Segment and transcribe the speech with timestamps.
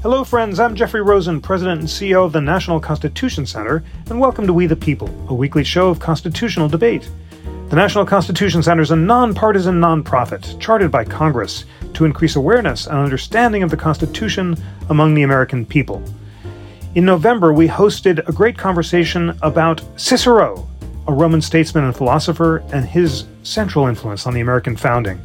[0.00, 0.60] Hello, friends.
[0.60, 4.66] I'm Jeffrey Rosen, President and CEO of the National Constitution Center, and welcome to We
[4.66, 7.10] the People, a weekly show of constitutional debate.
[7.68, 11.64] The National Constitution Center is a nonpartisan nonprofit chartered by Congress
[11.94, 14.56] to increase awareness and understanding of the Constitution
[14.88, 16.00] among the American people.
[16.94, 20.68] In November, we hosted a great conversation about Cicero,
[21.08, 25.20] a Roman statesman and philosopher, and his central influence on the American founding.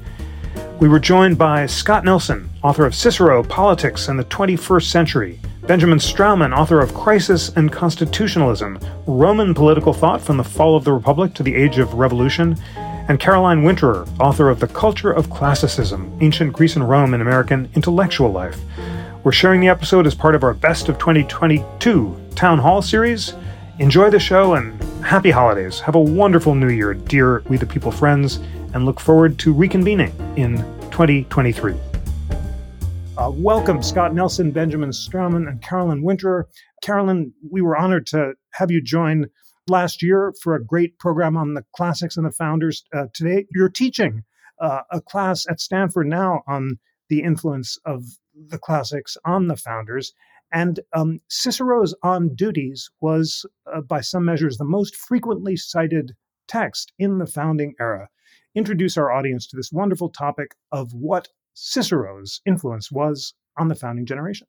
[0.83, 5.97] We were joined by Scott Nelson, author of Cicero, Politics and the 21st Century, Benjamin
[5.97, 11.33] Straumann, author of Crisis and Constitutionalism, Roman Political Thought from the Fall of the Republic
[11.35, 16.51] to the Age of Revolution, and Caroline Winterer, author of The Culture of Classicism, Ancient
[16.51, 18.59] Greece and Rome in American Intellectual Life.
[19.23, 23.35] We're sharing the episode as part of our Best of 2022 Town Hall series.
[23.79, 25.79] Enjoy the show and happy holidays.
[25.79, 28.41] Have a wonderful new year, dear We the People friends,
[28.73, 30.57] and look forward to reconvening in
[30.91, 31.75] 2023.
[33.15, 36.45] Uh, welcome, Scott Nelson, Benjamin Straumann, and Carolyn Winterer.
[36.81, 39.27] Carolyn, we were honored to have you join
[39.67, 42.83] last year for a great program on the classics and the founders.
[42.93, 44.23] Uh, today, you're teaching
[44.59, 48.03] uh, a class at Stanford now on the influence of
[48.47, 50.13] the classics on the founders.
[50.51, 56.13] And um, Cicero's On Duties was, uh, by some measures, the most frequently cited
[56.47, 58.09] text in the founding era.
[58.55, 64.05] Introduce our audience to this wonderful topic of what Cicero's influence was on the founding
[64.05, 64.47] generation.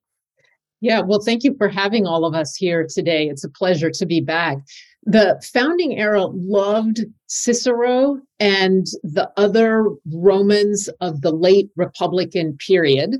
[0.80, 3.28] Yeah, well, thank you for having all of us here today.
[3.28, 4.58] It's a pleasure to be back.
[5.04, 13.16] The founding era loved Cicero and the other Romans of the late Republican period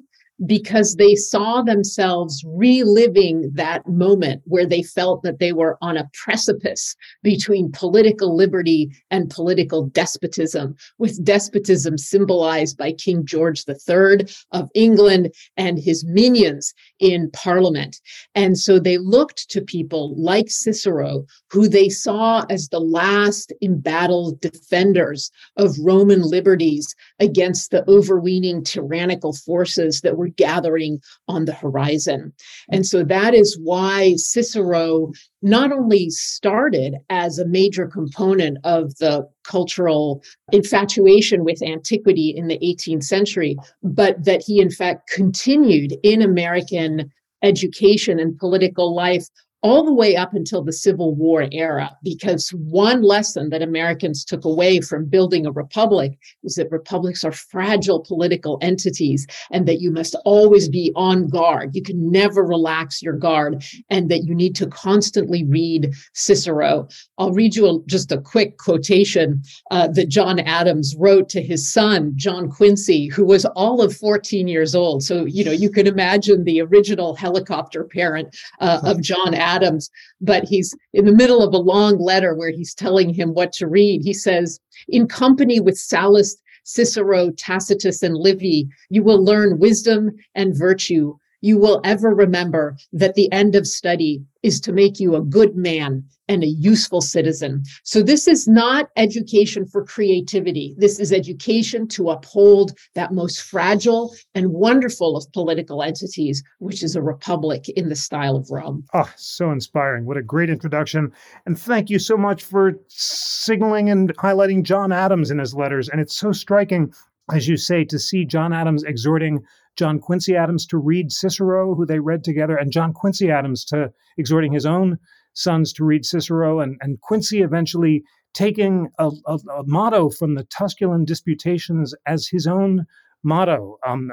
[0.47, 6.09] because they saw themselves reliving that moment where they felt that they were on a
[6.13, 14.69] precipice between political liberty and political despotism, with despotism symbolized by King George III of
[14.75, 18.01] England and his minions in parliament.
[18.35, 24.41] And so they looked to people like Cicero, who they saw as the last embattled
[24.41, 30.99] defenders of Roman liberties against the overweening tyrannical forces that were were gathering
[31.29, 32.33] on the horizon.
[32.71, 32.87] And mm.
[32.87, 35.13] so that is why Cicero
[35.43, 42.59] not only started as a major component of the cultural infatuation with antiquity in the
[42.59, 47.11] 18th century, but that he in fact continued in American
[47.43, 49.27] education and political life
[49.65, 54.45] all the way up until the Civil War era, because one lesson that Americans took
[54.45, 59.91] away from building a republic is that republics are fragile political entities and that you
[59.91, 61.71] must always be on guard.
[61.75, 66.87] You can never relax your guard and that you need to constantly read Cicero.
[67.17, 71.73] I'll read you a, just a quick quotation uh, that John Adams wrote to his
[71.73, 75.03] son, John Quincy, who was all of 14 years old.
[75.03, 79.91] So, you know, you can imagine the original helicopter parent uh, of John Adams Adams,
[80.21, 83.67] but he's in the middle of a long letter where he's telling him what to
[83.67, 84.03] read.
[84.03, 90.59] He says, In company with Sallust, Cicero, Tacitus, and Livy, you will learn wisdom and
[90.59, 91.15] virtue.
[91.41, 95.57] You will ever remember that the end of study is to make you a good
[95.57, 97.63] man and a useful citizen.
[97.83, 100.75] So this is not education for creativity.
[100.79, 106.97] This is education to uphold that most fragile and wonderful of political entities, which is
[106.97, 108.85] a republic in the style of Rome.
[108.95, 110.07] Oh, so inspiring.
[110.07, 111.13] What a great introduction.
[111.47, 115.89] And thank you so much for signaling and highlighting John Adams in his letters.
[115.89, 116.93] And it's so striking,
[117.33, 119.45] as you say, to see John Adams exhorting
[119.77, 123.93] John Quincy Adams to read Cicero, who they read together, and John Quincy Adams to
[124.17, 124.99] exhorting his own
[125.35, 128.03] sons to read Cicero, and, and Quincy eventually
[128.33, 132.87] taking a, a, a motto from the Tusculan Disputations as his own
[133.23, 133.79] motto.
[133.87, 134.13] Um,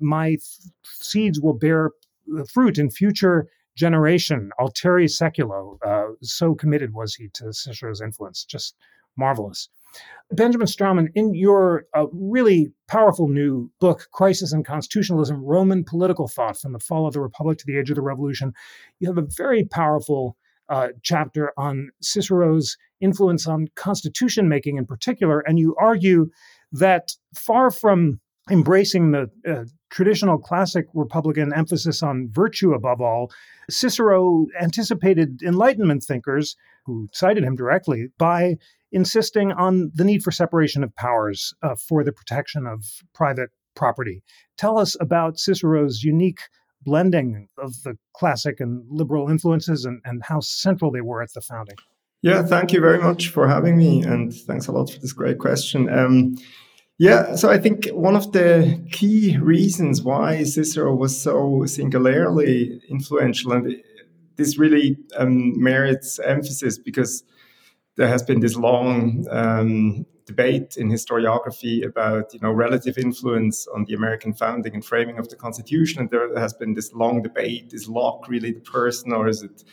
[0.00, 0.36] my
[0.82, 1.90] seeds will bear
[2.52, 5.78] fruit in future generation, alteri seculo.
[5.84, 8.44] Uh, so committed was he to Cicero's influence.
[8.44, 8.76] Just
[9.16, 9.68] marvelous.
[10.32, 16.60] Benjamin Straumann, in your uh, really powerful new book, Crisis and Constitutionalism Roman Political Thought
[16.60, 18.52] from the Fall of the Republic to the Age of the Revolution,
[19.00, 20.36] you have a very powerful
[20.70, 25.40] uh, chapter on Cicero's influence on constitution making in particular.
[25.40, 26.30] And you argue
[26.72, 28.20] that far from
[28.50, 33.30] embracing the uh, traditional classic Republican emphasis on virtue above all,
[33.68, 36.56] Cicero anticipated Enlightenment thinkers
[36.86, 38.56] who cited him directly by
[38.92, 42.84] insisting on the need for separation of powers uh, for the protection of
[43.14, 44.22] private property.
[44.56, 46.40] Tell us about Cicero's unique
[46.82, 51.40] blending of the classic and liberal influences and, and how central they were at the
[51.40, 51.76] founding.
[52.22, 55.38] Yeah, thank you very much for having me, and thanks a lot for this great
[55.38, 55.88] question.
[55.88, 56.36] Um,
[56.98, 63.52] Yeah, so I think one of the key reasons why Cicero was so singularly influential,
[63.52, 63.74] and
[64.36, 67.24] this really um, merits emphasis because
[67.96, 73.84] there has been this long um, debate in historiography about you know relative influence on
[73.84, 77.72] the American founding and framing of the Constitution, and there has been this long debate:
[77.72, 79.64] is Locke really the person, or is it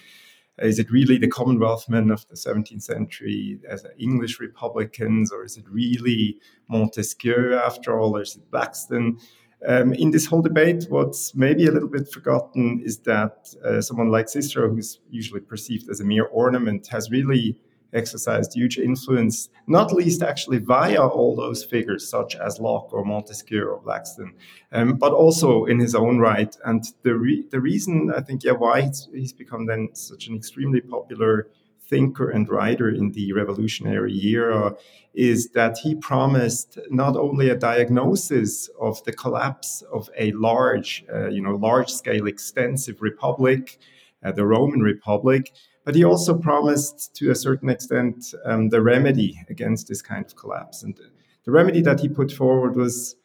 [0.60, 5.58] is it really the Commonwealth men of the 17th century as English Republicans, or is
[5.58, 9.20] it really Montesquieu after all, or is it Blackstone?
[9.68, 14.12] Um, in this whole debate, what's maybe a little bit forgotten is that uh, someone
[14.12, 17.60] like Cicero, who's usually perceived as a mere ornament, has really
[17.94, 23.66] exercised huge influence, not least actually via all those figures such as Locke or Montesquieu
[23.66, 24.34] or Blackstone,
[24.72, 26.56] um, but also in his own right.
[26.66, 30.36] And the re- the reason I think yeah why he's, he's become then such an
[30.36, 31.48] extremely popular
[31.89, 34.75] thinker and writer in the revolutionary era
[35.13, 41.28] is that he promised not only a diagnosis of the collapse of a large, uh,
[41.30, 43.80] you know, large scale, extensive republic,
[44.24, 45.54] uh, the Roman Republic,
[45.88, 50.36] but he also promised, to a certain extent, um, the remedy against this kind of
[50.36, 50.84] collapse.
[50.84, 51.00] And
[51.45, 53.16] the remedy that he put forward was,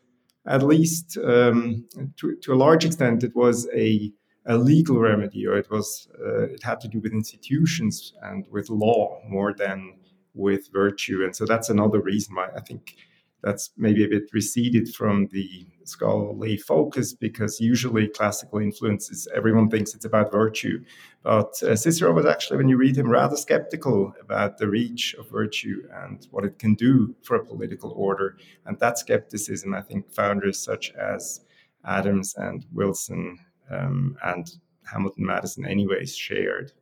[0.46, 1.84] at least um,
[2.18, 4.12] to, to, a large extent, it was a,
[4.46, 8.70] a legal remedy, or it was uh, it had to do with institutions and with
[8.70, 9.94] law more than
[10.32, 11.24] with virtue.
[11.24, 12.94] And so that's another reason why I think
[13.42, 19.94] that's maybe a bit receded from the scholarly focus because usually classical influences, everyone thinks
[19.94, 20.82] it's about virtue.
[21.22, 25.28] But uh, Cicero was actually, when you read him, rather skeptical about the reach of
[25.28, 28.36] virtue and what it can do for a political order.
[28.66, 31.40] And that skepticism, I think, founders such as
[31.84, 33.38] Adams and Wilson
[33.70, 34.48] um, and
[34.84, 36.72] Hamilton Madison, anyways, shared.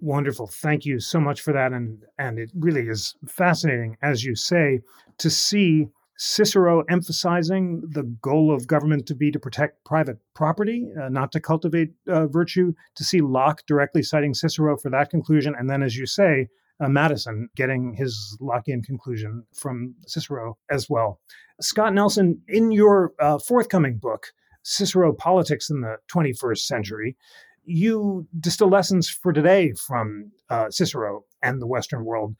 [0.00, 0.46] Wonderful.
[0.46, 1.72] Thank you so much for that.
[1.72, 4.80] And and it really is fascinating, as you say,
[5.18, 11.08] to see Cicero emphasizing the goal of government to be to protect private property, uh,
[11.08, 15.54] not to cultivate uh, virtue, to see Locke directly citing Cicero for that conclusion.
[15.58, 16.48] And then, as you say,
[16.80, 21.20] uh, Madison getting his Lockean conclusion from Cicero as well.
[21.60, 24.28] Scott Nelson, in your uh, forthcoming book,
[24.62, 27.16] Cicero Politics in the 21st Century,
[27.64, 32.34] you distill lessons for today from uh, Cicero and the Western world.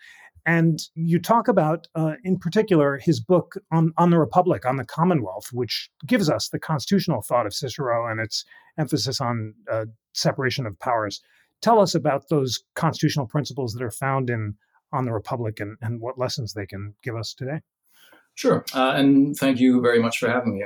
[0.47, 4.85] And you talk about, uh, in particular, his book on, on the Republic, on the
[4.85, 8.45] Commonwealth, which gives us the constitutional thought of Cicero and its
[8.79, 11.21] emphasis on uh, separation of powers.
[11.63, 14.55] Tell us about those constitutional principles that are found in
[14.93, 17.61] On the Republic and, and what lessons they can give us today.
[18.37, 20.65] Sure, uh, and thank you very much for having me.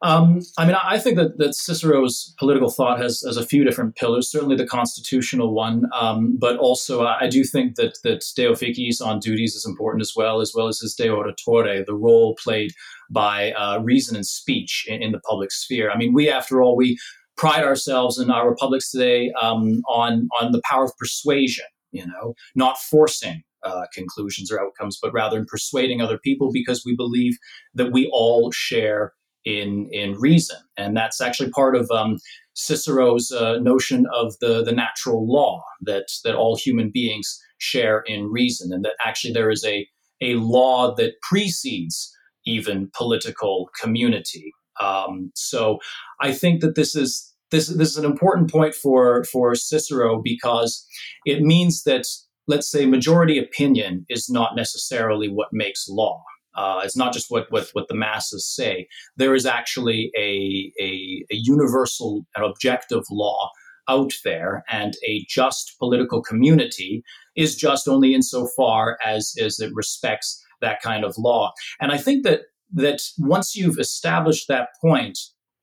[0.00, 3.94] Um, I mean, I think that, that Cicero's political thought has, has a few different
[3.94, 4.28] pillars.
[4.28, 9.20] Certainly, the constitutional one, um, but also I do think that that De Officiis on
[9.20, 12.72] duties is important as well, as well as his De Oratore, the role played
[13.10, 15.90] by uh, reason and speech in, in, the public sphere.
[15.90, 16.98] I mean, we, after all, we
[17.36, 21.66] pride ourselves in our republics today um, on on the power of persuasion.
[21.92, 26.82] You know, not forcing uh, conclusions or outcomes, but rather in persuading other people because
[26.84, 27.36] we believe
[27.74, 29.12] that we all share
[29.44, 32.18] in in reason, and that's actually part of um,
[32.54, 38.30] Cicero's uh, notion of the the natural law that that all human beings share in
[38.30, 39.86] reason, and that actually there is a
[40.20, 42.16] a law that precedes
[42.46, 44.52] even political community.
[44.80, 45.78] Um, so
[46.20, 50.86] I think that this is this this is an important point for for Cicero because
[51.24, 52.06] it means that
[52.46, 56.22] let's say majority opinion is not necessarily what makes law.
[56.54, 58.86] Uh, it's not just what, what, what the masses say.
[59.16, 63.50] There is actually a, a, a universal and objective law
[63.88, 67.02] out there, and a just political community
[67.36, 71.52] is just only insofar as, as it respects that kind of law.
[71.80, 72.42] And I think that
[72.74, 75.18] that once you've established that point,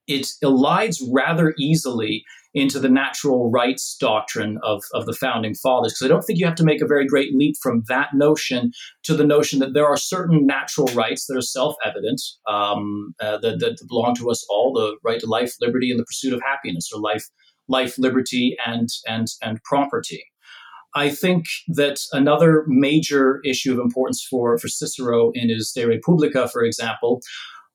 [0.08, 5.94] it elides rather easily into the natural rights doctrine of, of the founding fathers.
[5.94, 8.72] Because I don't think you have to make a very great leap from that notion
[9.04, 13.38] to the notion that there are certain natural rights that are self evident, um, uh,
[13.40, 16.42] that, that belong to us all the right to life, liberty, and the pursuit of
[16.42, 17.26] happiness, or life,
[17.68, 20.24] life liberty, and, and, and property.
[20.96, 26.48] I think that another major issue of importance for, for Cicero in his De Republica,
[26.48, 27.22] for example,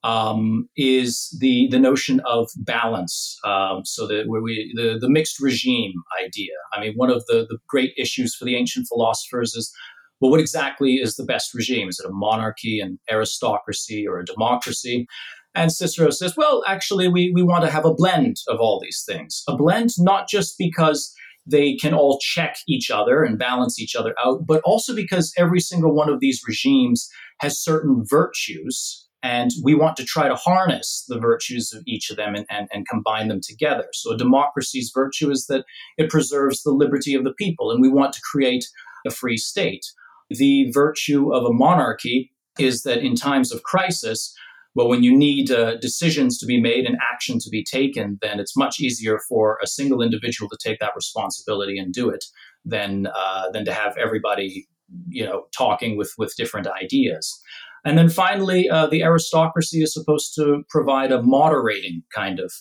[0.05, 3.37] um, is the the notion of balance.
[3.45, 5.95] Um, so the where we the the mixed regime
[6.25, 6.53] idea.
[6.73, 9.73] I mean, one of the the great issues for the ancient philosophers is.
[10.21, 11.89] Well, what exactly is the best regime?
[11.89, 15.07] Is it a monarchy, an aristocracy, or a democracy?
[15.55, 19.05] And Cicero says, well, actually, we, we want to have a blend of all these
[19.07, 19.43] things.
[19.49, 21.13] A blend not just because
[21.47, 25.61] they can all check each other and balance each other out, but also because every
[25.61, 27.09] single one of these regimes
[27.41, 32.19] has certain virtues And we want to try to harness the virtues of each of
[32.19, 33.87] them and, and, and combine them together.
[33.95, 35.65] So, a democracy's virtue is that
[35.97, 38.67] it preserves the liberty of the people, and we want to create
[39.07, 39.87] a free state.
[40.29, 44.35] The virtue of a monarchy is that in times of crisis,
[44.75, 48.39] well, when you need uh, decisions to be made and action to be taken, then
[48.39, 52.27] it's much easier for a single individual to take that responsibility and do it
[52.67, 54.69] than uh, than to have everybody,
[55.09, 57.41] you know, talking with with different ideas.
[57.85, 62.53] And then finally, uh, the aristocracy is supposed to provide a moderating kind of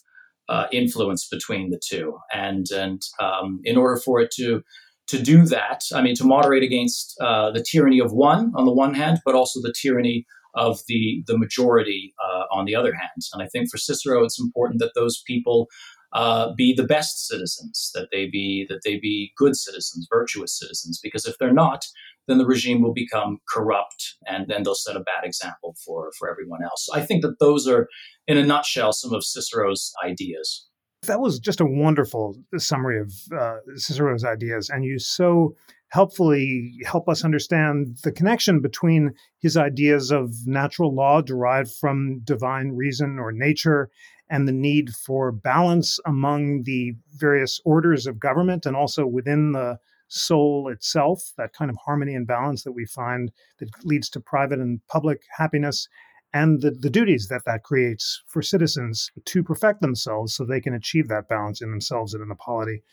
[0.50, 4.62] uh, influence between the two, and and um, in order for it to
[5.08, 8.74] to do that, I mean, to moderate against uh, the tyranny of one on the
[8.74, 10.26] one hand, but also the tyranny
[10.56, 13.22] of the the majority uh, on the other hand.
[13.34, 15.68] And I think for Cicero, it's important that those people
[16.14, 21.00] uh, be the best citizens, that they be that they be good citizens, virtuous citizens.
[21.02, 21.86] Because if they're not,
[22.28, 26.30] then the regime will become corrupt, and then they'll set a bad example for for
[26.30, 26.88] everyone else.
[26.94, 27.88] I think that those are,
[28.28, 30.68] in a nutshell, some of Cicero's ideas.
[31.06, 35.56] That was just a wonderful summary of uh, Cicero's ideas, and you so
[35.94, 39.12] helpfully help us understand the connection between
[39.42, 43.92] his ideas of natural law derived from divine reason or nature
[44.28, 49.78] and the need for balance among the various orders of government and also within the
[50.14, 54.60] soul itself, that kind of harmony and balance that we find that leads to private
[54.60, 55.88] and public happiness,
[56.34, 60.74] and the, the duties that that creates for citizens to perfect themselves so they can
[60.74, 62.84] achieve that balance in themselves and in the polity.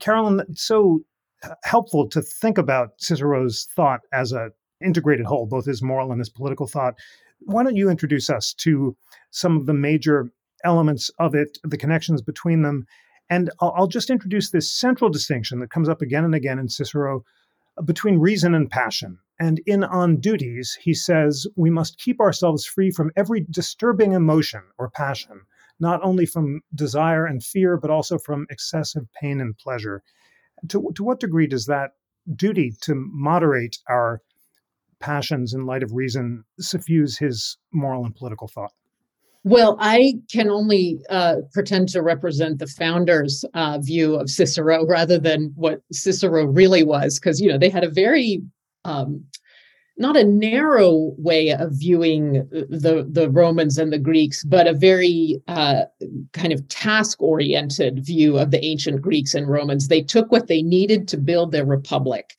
[0.00, 1.00] Carolyn, so
[1.64, 4.50] helpful to think about Cicero's thought as a
[4.82, 6.94] integrated whole, both his moral and his political thought.
[7.40, 8.96] Why don't you introduce us to
[9.30, 10.30] some of the major
[10.64, 12.86] elements of it, the connections between them?
[13.30, 16.68] And I'll, I'll just introduce this central distinction that comes up again and again in
[16.68, 17.24] Cicero
[17.84, 19.18] between reason and passion.
[19.38, 24.62] And in On Duties, he says, we must keep ourselves free from every disturbing emotion
[24.76, 25.40] or passion,
[25.78, 30.02] not only from desire and fear, but also from excessive pain and pleasure.
[30.68, 31.92] To, to what degree does that
[32.36, 34.20] duty to moderate our
[34.98, 38.72] passions in light of reason suffuse his moral and political thought?
[39.42, 45.18] Well, I can only uh, pretend to represent the founders' uh, view of Cicero rather
[45.18, 48.42] than what Cicero really was, because you know they had a very
[48.84, 49.24] um,
[50.00, 55.40] not a narrow way of viewing the the Romans and the Greeks, but a very
[55.46, 55.82] uh,
[56.32, 59.88] kind of task oriented view of the ancient Greeks and Romans.
[59.88, 62.34] They took what they needed to build their republic,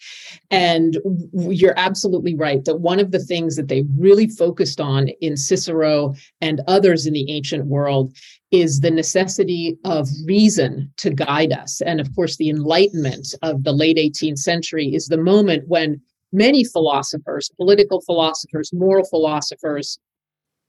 [0.50, 0.98] and
[1.34, 6.15] you're absolutely right that one of the things that they really focused on in Cicero
[6.41, 8.13] and others in the ancient world
[8.51, 11.82] is the necessity of reason to guide us.
[11.82, 16.01] And of course, the Enlightenment of the late 18th century is the moment when
[16.32, 20.00] many philosophers, political philosophers, moral philosophers,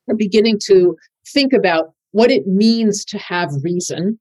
[0.09, 4.19] are beginning to think about what it means to have reason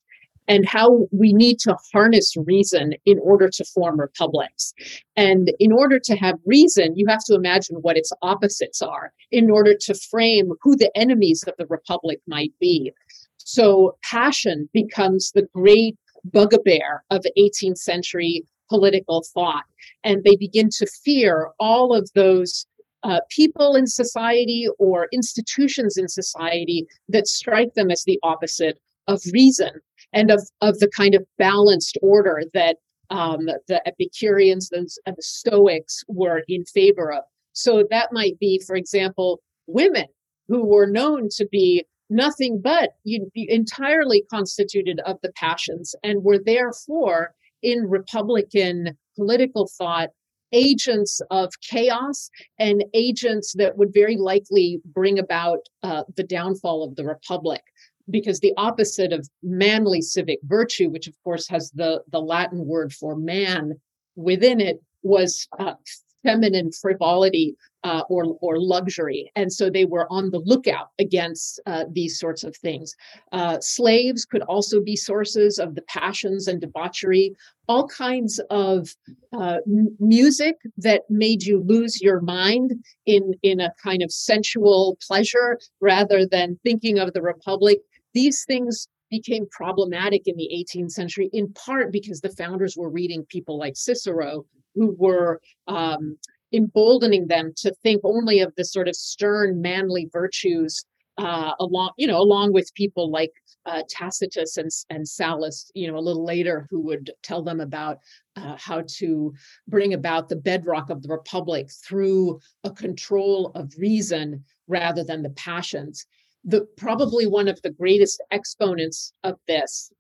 [0.48, 4.74] and how we need to harness reason in order to form republics.
[5.16, 9.50] And in order to have reason, you have to imagine what its opposites are in
[9.50, 12.92] order to frame who the enemies of the republic might be.
[13.38, 15.96] So passion becomes the great
[16.26, 19.66] bugbear of 18th century political thought.
[20.04, 22.66] And they begin to fear all of those
[23.04, 29.22] uh, people in society or institutions in society that strike them as the opposite of
[29.34, 29.72] reason
[30.13, 32.78] and of, of the kind of balanced order that
[33.10, 37.24] um, the Epicureans and the Stoics were in favor of.
[37.54, 40.08] So that might be, for example, women
[40.48, 46.40] who were known to be nothing but you, entirely constituted of the passions and were
[46.40, 50.10] therefore in Republican political thought
[50.53, 56.96] agents of chaos and agents that would very likely bring about uh, the downfall of
[56.96, 57.62] the republic.
[58.10, 62.91] Because the opposite of manly civic virtue which of course has the the latin word
[62.91, 63.80] for man
[64.15, 65.75] within it was uh,
[66.24, 71.86] feminine frivolity uh, or or luxury, and so they were on the lookout against uh,
[71.92, 72.96] these sorts of things.
[73.32, 77.36] Uh, slaves could also be sources of the passions and debauchery.
[77.68, 78.90] All kinds of
[79.34, 82.74] uh, m- music that made you lose your mind
[83.06, 87.80] in in a kind of sensual pleasure rather than thinking of the republic.
[88.13, 93.25] These things became problematic in the 18th century, in part because the founders were reading
[93.25, 96.18] people like Cicero, who were um,
[96.54, 100.86] emboldening them to think only of the sort of stern manly virtues
[101.18, 103.32] uh, along you know along with people like
[103.66, 108.00] uh, Tacitus and, and Sallust you know a little later who would tell them about
[108.36, 109.34] uh, how to
[109.68, 115.30] bring about the bedrock of the republic through a control of reason rather than the
[115.32, 116.06] passions.
[116.44, 119.92] The probably one of the greatest exponents of this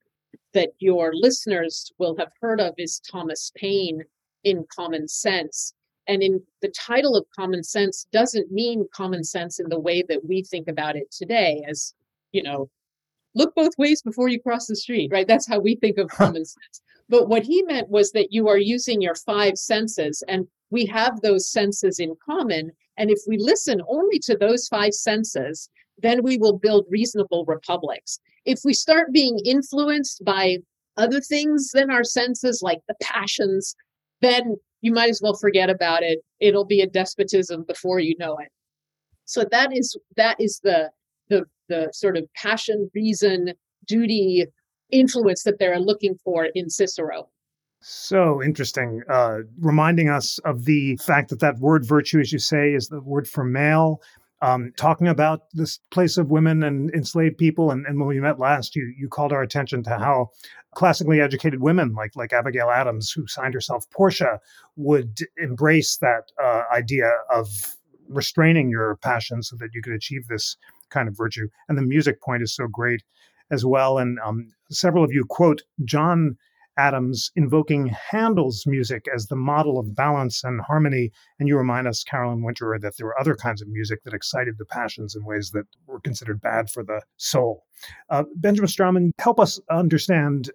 [0.53, 4.03] that your listeners will have heard of is Thomas Paine
[4.43, 5.73] in Common Sense.
[6.07, 10.25] And in the title of Common Sense doesn't mean common sense in the way that
[10.25, 11.93] we think about it today, as
[12.31, 12.69] you know,
[13.35, 15.27] look both ways before you cross the street, right?
[15.27, 16.81] That's how we think of common sense.
[17.07, 21.21] But what he meant was that you are using your five senses, and we have
[21.21, 22.71] those senses in common.
[22.97, 28.19] And if we listen only to those five senses, then we will build reasonable republics.
[28.45, 30.57] If we start being influenced by
[30.97, 33.75] other things than our senses, like the passions,
[34.21, 36.19] then you might as well forget about it.
[36.39, 38.49] It'll be a despotism before you know it.
[39.25, 40.89] So that is that is the
[41.29, 43.53] the the sort of passion, reason,
[43.85, 44.45] duty,
[44.91, 47.29] influence that they're looking for in Cicero.
[47.83, 52.73] So interesting, uh, reminding us of the fact that that word virtue, as you say,
[52.73, 54.01] is the word for male.
[54.43, 58.39] Um, talking about this place of women and enslaved people, and, and when we met
[58.39, 60.29] last, you you called our attention to how
[60.73, 64.39] classically educated women like like Abigail Adams, who signed herself Portia,
[64.75, 67.47] would embrace that uh, idea of
[68.07, 70.57] restraining your passion so that you could achieve this
[70.89, 71.47] kind of virtue.
[71.69, 73.03] And the music point is so great
[73.51, 73.97] as well.
[73.97, 76.37] And um, several of you quote John
[76.77, 81.11] Adams invoking Handel's music as the model of balance and harmony.
[81.39, 84.55] And you remind us, Carolyn Winterer, that there were other kinds of music that excited
[84.57, 87.65] the passions in ways that were considered bad for the soul.
[88.09, 90.51] Uh, Benjamin Straumann, help us understand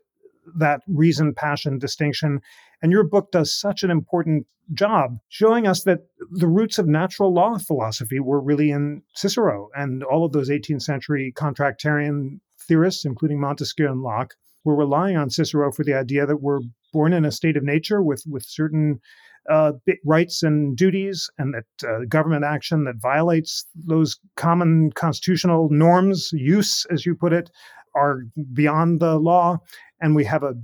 [0.59, 2.41] that reason passion distinction.
[2.83, 7.33] And your book does such an important job showing us that the roots of natural
[7.33, 13.41] law philosophy were really in Cicero and all of those 18th century contractarian theorists, including
[13.41, 14.35] Montesquieu and Locke,
[14.67, 16.61] were relying on Cicero for the idea that we're
[16.93, 19.01] born in a state of nature with, with certain
[19.49, 19.73] uh,
[20.05, 26.85] rights and duties, and that uh, government action that violates those common constitutional norms, use,
[26.91, 27.49] as you put it,
[27.95, 29.57] are beyond the law.
[30.01, 30.55] And we have a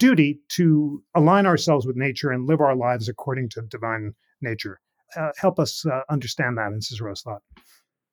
[0.00, 4.80] duty to align ourselves with nature and live our lives according to divine nature.
[5.16, 7.42] Uh, help us uh, understand that in Cicero's thought.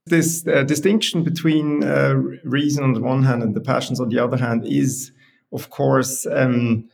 [0.05, 4.19] This uh, distinction between uh, reason on the one hand and the passions on the
[4.19, 5.11] other hand is
[5.51, 6.89] of course, um,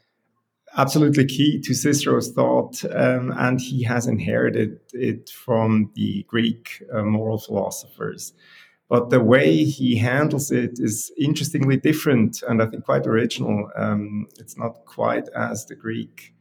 [0.78, 7.04] absolutely key to Cicero's thought, um, and he has inherited it from the Greek uh,
[7.04, 8.34] moral philosophers.
[8.90, 13.70] But the way he handles it is interestingly different, and I think quite original.
[13.76, 16.34] Um, it's not quite as the Greek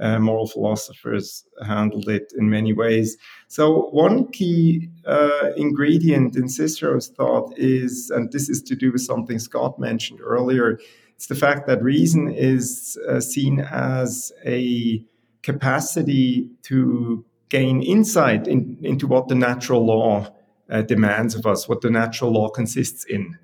[0.00, 3.18] uh, moral philosophers handled it in many ways.
[3.48, 9.02] So, one key uh, ingredient in Cicero's thought is, and this is to do with
[9.02, 10.78] something Scott mentioned earlier,
[11.20, 15.04] it's the fact that reason is uh, seen as a
[15.42, 20.32] capacity to gain insight in, into what the natural law
[20.70, 23.38] uh, demands of us, what the natural law consists in.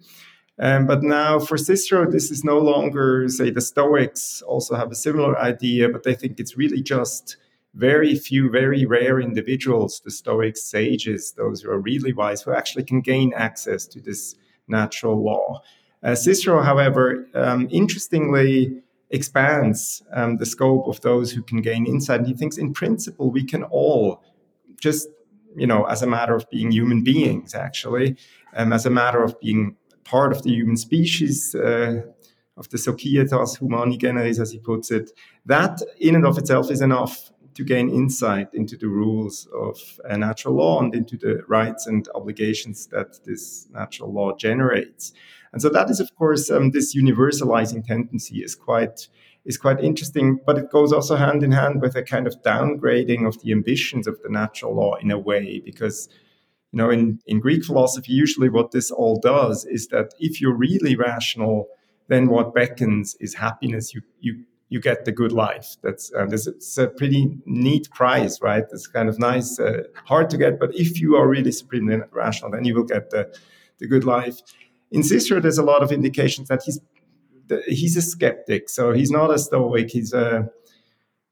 [0.58, 4.94] Um, but now for Cicero, this is no longer, say, the Stoics also have a
[4.94, 7.36] similar idea, but they think it's really just
[7.74, 12.84] very few, very rare individuals, the Stoic sages, those who are really wise, who actually
[12.84, 14.34] can gain access to this
[14.66, 15.60] natural law.
[16.06, 22.20] Uh, Cicero, however, um, interestingly expands um, the scope of those who can gain insight.
[22.20, 24.22] And he thinks, in principle, we can all
[24.80, 25.08] just,
[25.56, 28.16] you know, as a matter of being human beings, actually,
[28.54, 32.02] um, as a matter of being part of the human species, uh,
[32.56, 35.10] of the societas humani generis, as he puts it,
[35.44, 40.16] that in and of itself is enough to gain insight into the rules of uh,
[40.16, 45.12] natural law and into the rights and obligations that this natural law generates.
[45.56, 49.08] And so that is, of course, um, this universalizing tendency is quite
[49.46, 53.26] is quite interesting, but it goes also hand in hand with a kind of downgrading
[53.26, 56.10] of the ambitions of the natural law in a way, because
[56.72, 60.54] you know, in, in Greek philosophy, usually what this all does is that if you're
[60.54, 61.68] really rational,
[62.08, 63.94] then what beckons is happiness.
[63.94, 65.78] You you you get the good life.
[65.82, 68.64] That's uh, this, it's a pretty neat prize, right?
[68.70, 72.50] It's kind of nice, uh, hard to get, but if you are really supremely rational,
[72.50, 73.34] then you will get the
[73.78, 74.40] the good life
[74.90, 76.80] in Cicero, there's a lot of indications that he's
[77.66, 78.68] he's a skeptic.
[78.68, 79.90] So he's not a Stoic.
[79.90, 80.48] He's a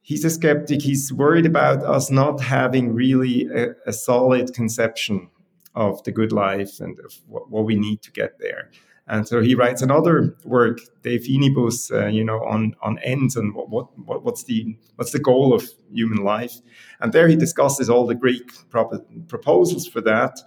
[0.01, 0.83] he's a skeptic.
[0.83, 5.31] He's worried about us not having really a, a solid conception
[5.75, 8.71] of the good life and of what, what, we need to get there.
[9.09, 13.55] And so he writes another work, De Finibus, uh, you know, on on ends and
[13.55, 16.55] what, what what's the what's the goal of human life.
[17.01, 20.41] And there he discusses all the Greek prop- proposals for that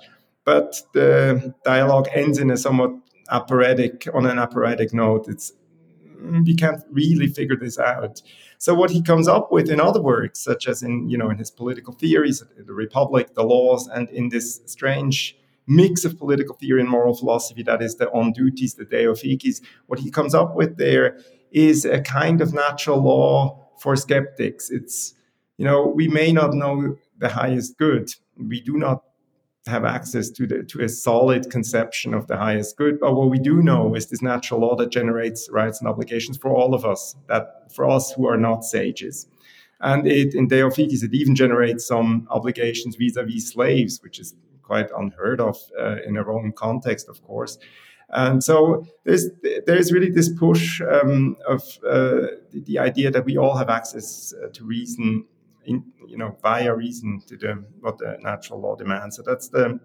[0.47, 2.91] but the dialogue ends in a somewhat
[3.29, 5.27] aporetic on an aporetic note.
[5.27, 5.51] It's
[6.23, 8.21] mm, we can't really figure this out.
[8.57, 11.37] So what he comes up with in other works, such as in you know in
[11.37, 16.79] his political theories, the Republic, the laws, and in this strange mix of political theory
[16.79, 19.61] and moral philosophy that is the on duties, the De Officiis.
[19.87, 21.19] What he comes up with there
[21.51, 24.69] is a kind of natural law for skeptics.
[24.69, 25.13] It's,
[25.57, 28.09] you know, we may not know the highest good.
[28.37, 29.03] We do not
[29.67, 32.99] have access to the to a solid conception of the highest good.
[32.99, 36.49] But what we do know is this natural law that generates rights and obligations for
[36.49, 39.27] all of us, that for us who are not sages.
[39.79, 44.89] And it in De Officiis, it even generates some obligations vis-a-vis slaves, which is quite
[44.97, 47.57] unheard of uh, in a Roman context, of course.
[48.09, 49.29] And so there's
[49.65, 54.33] there's really this push um, of uh, the, the, idea that we all have access
[54.33, 55.25] uh, to reason,
[55.67, 59.17] in, you know, via reason to the what the natural law demands.
[59.17, 59.79] So that's the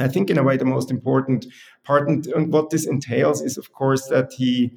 [0.00, 1.46] I think in a way the most important
[1.84, 2.08] part.
[2.08, 4.72] And, what this entails is, of course, that he,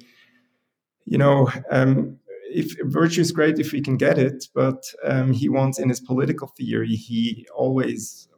[1.06, 2.18] you know, um,
[2.50, 6.00] if virtue is great if we can get it, but um, he wants in his
[6.00, 8.28] political theory he always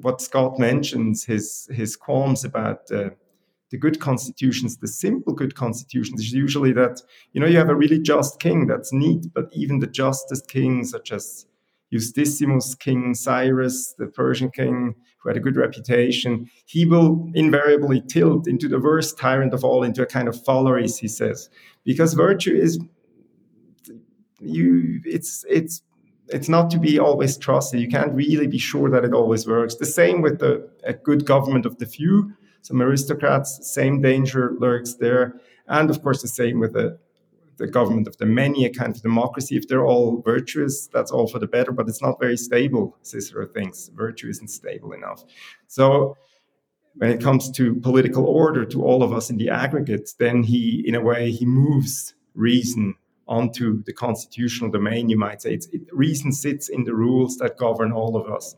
[0.00, 3.10] what Scott mentions his his qualms about uh,
[3.70, 7.02] the good constitutions, the simple good constitutions, is usually that
[7.32, 10.84] you know you have a really just king that's neat, but even the justest king,
[10.84, 11.46] such as
[11.92, 18.46] Justissimus, King Cyrus, the Persian king who had a good reputation, he will invariably tilt
[18.46, 21.48] into the worst tyrant of all, into a kind of Phalaris, he says,
[21.84, 22.78] because virtue is
[24.40, 25.82] you it's it's
[26.28, 27.80] it's not to be always trusted.
[27.80, 29.76] You can't really be sure that it always works.
[29.76, 32.34] The same with the a good government of the few.
[32.62, 35.40] Some aristocrats, same danger lurks there.
[35.68, 36.98] And of course, the same with the,
[37.56, 39.56] the government of the many, a kind of democracy.
[39.56, 43.46] If they're all virtuous, that's all for the better, but it's not very stable, Cicero
[43.46, 43.90] thinks.
[43.94, 45.24] Virtue isn't stable enough.
[45.66, 46.16] So
[46.94, 50.84] when it comes to political order to all of us in the aggregate, then he,
[50.86, 52.94] in a way, he moves reason
[53.28, 55.54] onto the constitutional domain, you might say.
[55.54, 58.56] It, reason sits in the rules that govern all of us.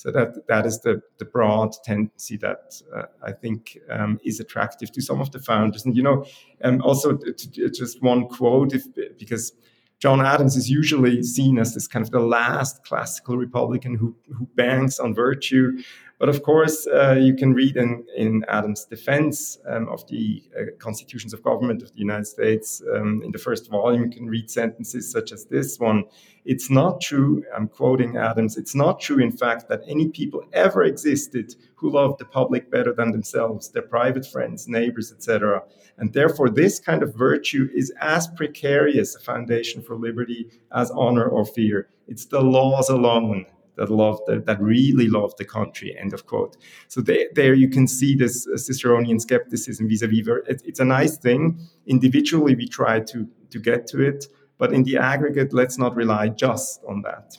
[0.00, 4.90] So that that is the, the broad tendency that uh, I think um, is attractive
[4.92, 5.84] to some of the founders.
[5.84, 6.24] And you know,
[6.64, 7.18] um, also
[7.52, 8.84] just one quote, if,
[9.18, 9.52] because
[9.98, 14.48] John Adams is usually seen as this kind of the last classical Republican who, who
[14.54, 15.82] banks on virtue.
[16.20, 20.64] But of course, uh, you can read in, in Adams' defense um, of the uh,
[20.78, 24.50] constitutions of government of the United States um, in the first volume, you can read
[24.50, 26.04] sentences such as this one.
[26.44, 30.84] It's not true, I'm quoting Adams, it's not true, in fact, that any people ever
[30.84, 35.62] existed who loved the public better than themselves, their private friends, neighbors, etc.
[35.96, 41.26] And therefore, this kind of virtue is as precarious a foundation for liberty as honor
[41.26, 41.88] or fear.
[42.06, 46.56] It's the laws alone that love that, that really love the country end of quote.
[46.88, 51.16] So they, there you can see this uh, ciceronian skepticism vis-a-vis it, it's a nice
[51.16, 51.60] thing.
[51.86, 54.26] Individually we try to to get to it
[54.58, 57.36] but in the aggregate let's not rely just on that.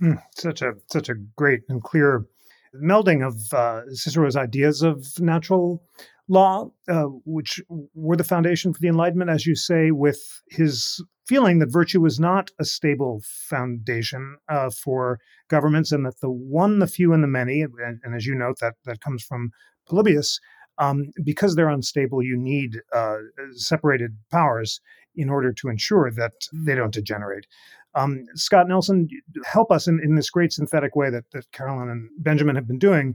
[0.00, 2.24] Mm, such a such a great and clear
[2.74, 5.82] melding of uh, cicero's ideas of natural
[6.28, 7.60] law, uh, which
[7.94, 12.20] were the foundation for the Enlightenment, as you say, with his feeling that virtue was
[12.20, 17.28] not a stable foundation uh, for governments, and that the one, the few, and the
[17.28, 19.50] many, and, and as you note, that that comes from
[19.86, 20.38] Polybius,
[20.78, 23.18] um, because they're unstable, you need uh,
[23.52, 24.80] separated powers
[25.14, 27.46] in order to ensure that they don't degenerate.
[27.94, 29.08] Um, Scott Nelson,
[29.44, 32.78] help us in, in this great synthetic way that, that Carolyn and Benjamin have been
[32.78, 33.14] doing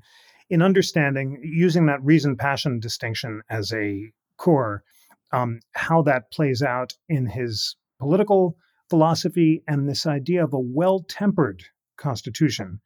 [0.49, 4.83] in understanding using that reason passion distinction as a core,
[5.31, 8.57] um, how that plays out in his political
[8.89, 11.63] philosophy and this idea of a well tempered
[11.97, 12.81] constitution.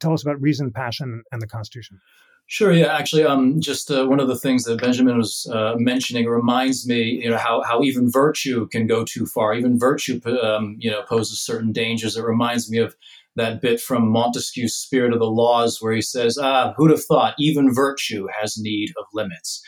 [0.00, 2.00] Tell us about reason, passion, and the Constitution.
[2.50, 2.72] Sure.
[2.72, 2.86] Yeah.
[2.86, 7.20] Actually, um, just uh, one of the things that Benjamin was uh, mentioning reminds me,
[7.22, 9.52] you know, how how even virtue can go too far.
[9.54, 12.16] Even virtue, um, you know, poses certain dangers.
[12.16, 12.96] It reminds me of
[13.36, 17.34] that bit from Montesquieu's Spirit of the Laws, where he says, "Ah, who'd have thought?
[17.38, 19.62] Even virtue has need of limits."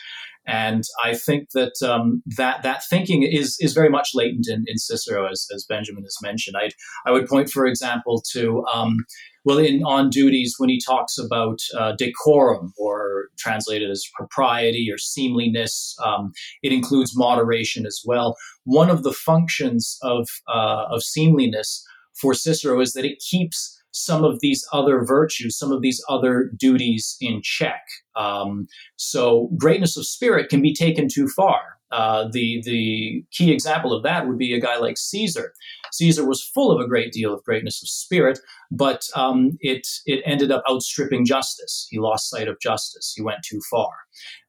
[0.51, 4.77] And I think that um, that that thinking is is very much latent in, in
[4.77, 6.57] Cicero, as, as Benjamin has mentioned.
[6.59, 6.71] I
[7.05, 8.97] I would point, for example, to um,
[9.45, 14.97] well, in on duties when he talks about uh, decorum, or translated as propriety or
[14.97, 18.35] seemliness, um, it includes moderation as well.
[18.65, 21.81] One of the functions of uh, of seemliness
[22.19, 26.51] for Cicero is that it keeps some of these other virtues, some of these other
[26.57, 27.81] duties in check.
[28.15, 31.59] Um, so greatness of spirit can be taken too far.
[31.91, 35.53] Uh, the the key example of that would be a guy like Caesar.
[35.91, 38.39] Caesar was full of a great deal of greatness of spirit,
[38.71, 41.87] but um, it it ended up outstripping justice.
[41.89, 43.13] He lost sight of justice.
[43.15, 43.89] He went too far,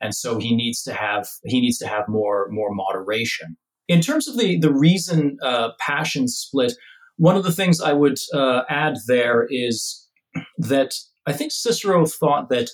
[0.00, 3.56] and so he needs to have he needs to have more more moderation.
[3.88, 6.74] In terms of the the reason uh, passion split,
[7.16, 10.08] one of the things I would uh, add there is
[10.58, 10.94] that
[11.26, 12.70] I think Cicero thought that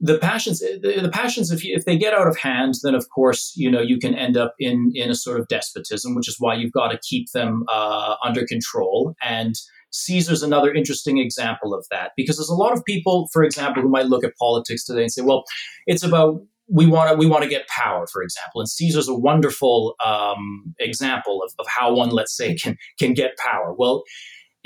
[0.00, 3.06] the passions the, the passions if, you, if they get out of hand then of
[3.14, 6.36] course you know you can end up in in a sort of despotism which is
[6.38, 9.14] why you've got to keep them uh, under control.
[9.24, 9.54] And
[9.92, 13.88] caesar's another interesting example of that because there's a lot of people for example who
[13.88, 15.44] might look at politics today and say well
[15.86, 19.14] it's about we want to we want to get power for example and caesar's a
[19.14, 24.02] wonderful um, example of, of how one let's say can can get power well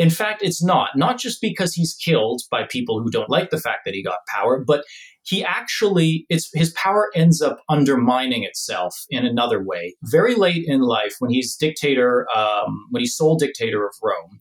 [0.00, 0.96] in fact, it's not.
[0.96, 4.20] Not just because he's killed by people who don't like the fact that he got
[4.34, 4.82] power, but
[5.24, 9.96] he actually it's his power ends up undermining itself in another way.
[10.04, 14.38] Very late in life, when he's dictator, um, when he's sole dictator of Rome,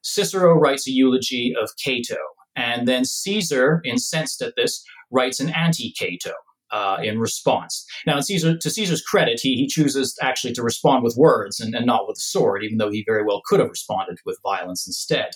[0.00, 2.16] Cicero writes a eulogy of Cato,
[2.56, 6.32] and then Caesar, incensed at this, writes an anti-Cato
[6.72, 7.84] uh, in response.
[8.06, 11.86] Now, Caesar, to Caesar's credit, he, he chooses actually to respond with words and, and
[11.86, 15.30] not with a sword, even though he very well could have responded with violence instead.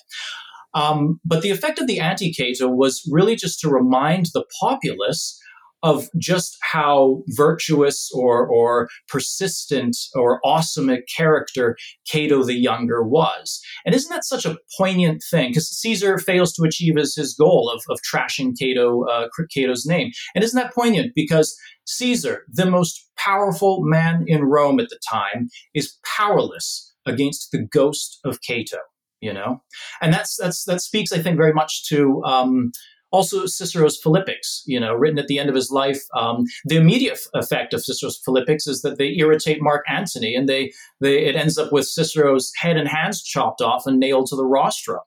[0.75, 5.41] Um, but the effect of the anti Cato was really just to remind the populace
[5.87, 11.77] of just how virtuous or, or persistent or awesome a character
[12.11, 13.61] Cato the Younger was.
[13.85, 15.51] And isn't that such a poignant thing?
[15.51, 20.11] Because Caesar fails to achieve his, his goal of, of trashing Cato, uh, Cato's name.
[20.35, 21.13] And isn't that poignant?
[21.15, 27.65] Because Caesar, the most powerful man in Rome at the time, is powerless against the
[27.65, 28.79] ghost of Cato
[29.23, 29.63] you know
[30.03, 32.71] and that's that's that speaks i think very much to um,
[33.13, 36.03] also Cicero's Philippics, you know, written at the end of his life.
[36.17, 40.73] Um, the immediate effect of Cicero's Philippics is that they irritate Mark Antony, and they,
[41.01, 44.45] they it ends up with Cicero's head and hands chopped off and nailed to the
[44.45, 44.99] rostra.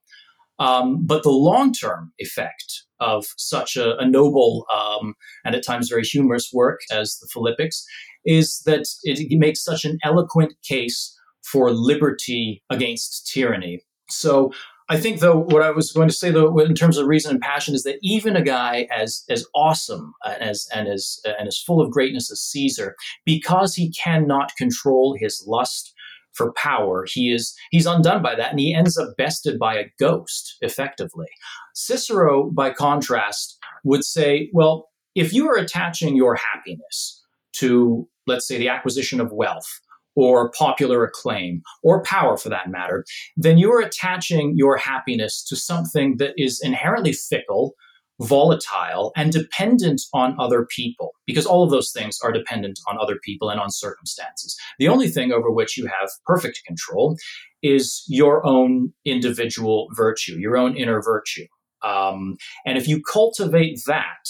[0.59, 5.13] Um, but the long term effect of such a, a noble um,
[5.45, 7.85] and at times very humorous work as the Philippics
[8.25, 13.81] is that it, it makes such an eloquent case for liberty against tyranny.
[14.09, 14.51] So
[14.91, 17.41] I think though what I was going to say though in terms of reason and
[17.41, 21.47] passion is that even a guy as as awesome uh, as and as uh, and
[21.47, 25.93] as full of greatness as Caesar, because he cannot control his lust
[26.33, 29.91] for power, he is he's undone by that and he ends up bested by a
[29.99, 31.27] ghost effectively.
[31.75, 37.23] Cicero, by contrast, would say, well, if you are attaching your happiness
[37.53, 39.79] to, let's say, the acquisition of wealth
[40.15, 43.05] or popular acclaim or power for that matter,
[43.37, 47.73] then you're attaching your happiness to something that is inherently fickle,
[48.21, 53.17] volatile, and dependent on other people, because all of those things are dependent on other
[53.23, 54.57] people and on circumstances.
[54.77, 57.15] The only thing over which you have perfect control
[57.61, 61.45] is your own individual virtue, your own inner virtue.
[61.81, 64.27] Um, and if you cultivate that,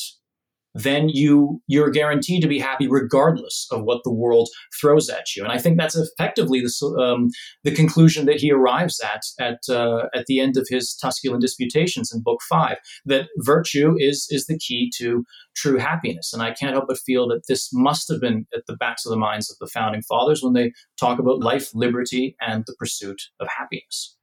[0.75, 5.43] then you you're guaranteed to be happy regardless of what the world throws at you.
[5.43, 7.29] And I think that's effectively the um,
[7.63, 12.12] the conclusion that he arrives at at uh, at the end of his Tusculan Disputations
[12.13, 12.77] in Book Five.
[13.05, 15.23] That virtue is is the key to
[15.55, 16.32] true happiness.
[16.34, 19.10] And I can't help but feel that this must have been at the backs of
[19.10, 23.21] the minds of the founding fathers when they talk about life, liberty, and the pursuit
[23.39, 24.15] of happiness.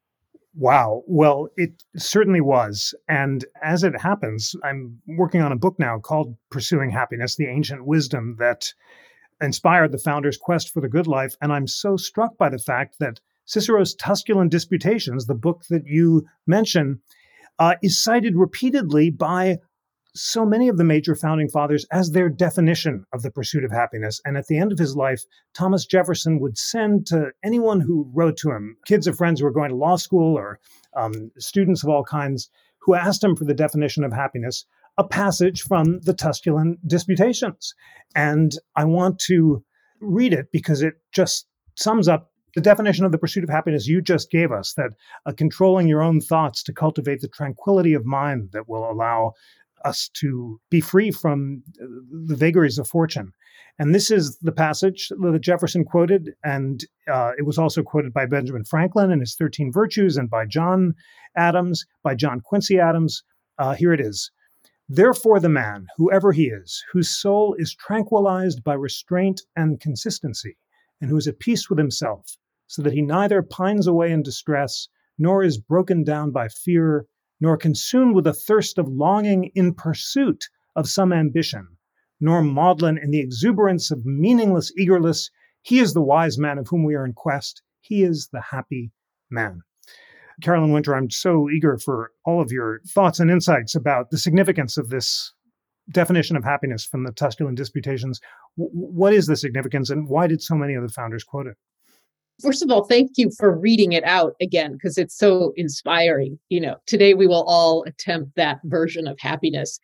[0.59, 1.03] Wow.
[1.07, 2.95] Well, it certainly was.
[3.09, 7.85] And as it happens, I'm working on a book now called Pursuing Happiness The Ancient
[7.85, 8.73] Wisdom that
[9.43, 11.35] inspired the founder's quest for the good life.
[11.43, 16.27] And I'm so struck by the fact that Cicero's Tusculan Disputations, the book that you
[16.47, 17.01] mention,
[17.59, 19.59] uh, is cited repeatedly by
[20.17, 24.21] so many of the major founding fathers as their definition of the pursuit of happiness.
[24.25, 25.23] And at the end of his life,
[25.55, 29.53] Thomas Jefferson would send to anyone who wrote to him, kids of friends who were
[29.53, 30.59] going to law school or
[30.97, 34.65] um, students of all kinds, who asked him for the definition of happiness,
[34.99, 37.75] a passage from the Tusculan Disputations.
[38.15, 39.63] And I want to
[40.01, 44.01] read it because it just sums up the definition of the pursuit of happiness you
[44.01, 44.91] just gave us that
[45.27, 49.33] uh, controlling your own thoughts to cultivate the tranquility of mind that will allow
[49.87, 51.63] us to be free from
[52.29, 53.33] the vagaries of fortune.
[53.79, 58.25] And this is the passage that Jefferson quoted, and uh, it was also quoted by
[58.25, 60.95] Benjamin Franklin in his 13 Virtues and by John
[61.37, 63.23] Adams, by John Quincy Adams.
[63.59, 64.31] Uh, here it is.
[64.89, 70.57] Therefore, the man, whoever he is, whose soul is tranquilized by restraint and consistency,
[71.01, 74.89] and who is at peace with himself, so that he neither pines away in distress,
[75.19, 77.07] nor is broken down by fear,
[77.41, 80.45] nor consumed with a thirst of longing in pursuit
[80.75, 81.67] of some ambition,
[82.21, 85.31] nor maudlin in the exuberance of meaningless eagerness.
[85.63, 87.63] He is the wise man of whom we are in quest.
[87.81, 88.93] He is the happy
[89.31, 89.63] man.
[90.43, 94.77] Carolyn Winterer, I'm so eager for all of your thoughts and insights about the significance
[94.77, 95.33] of this
[95.91, 98.21] definition of happiness from the Tusculan Disputations.
[98.59, 101.57] W- what is the significance and why did so many of the founders quote it?
[102.41, 106.39] First of all, thank you for reading it out again because it's so inspiring.
[106.49, 109.79] You know, today we will all attempt that version of happiness.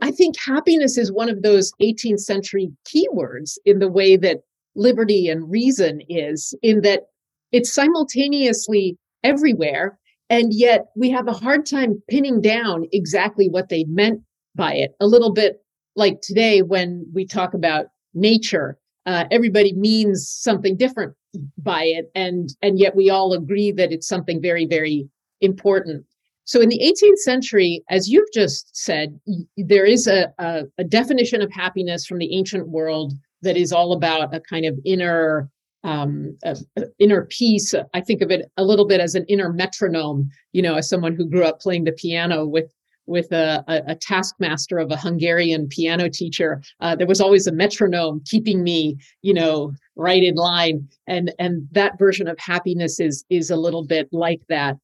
[0.00, 4.42] I think happiness is one of those 18th century keywords in the way that
[4.74, 7.04] liberty and reason is, in that
[7.50, 9.98] it's simultaneously everywhere.
[10.30, 14.22] And yet we have a hard time pinning down exactly what they meant
[14.54, 14.92] by it.
[15.00, 15.62] A little bit
[15.94, 21.14] like today when we talk about nature uh, everybody means something different
[21.58, 25.08] by it and and yet we all agree that it's something very very
[25.40, 26.04] important
[26.44, 29.18] so in the 18th century as you've just said
[29.56, 33.92] there is a, a, a definition of happiness from the ancient world that is all
[33.92, 35.48] about a kind of inner
[35.84, 37.74] um, a, a inner peace.
[37.92, 40.30] I think of it a little bit as an inner metronome.
[40.52, 42.72] You know, as someone who grew up playing the piano with
[43.06, 46.62] with a, a, a, taskmaster of a Hungarian piano teacher.
[46.80, 50.88] Uh, there was always a metronome keeping me, you know, right in line.
[51.06, 54.76] And and that version of happiness is is a little bit like that.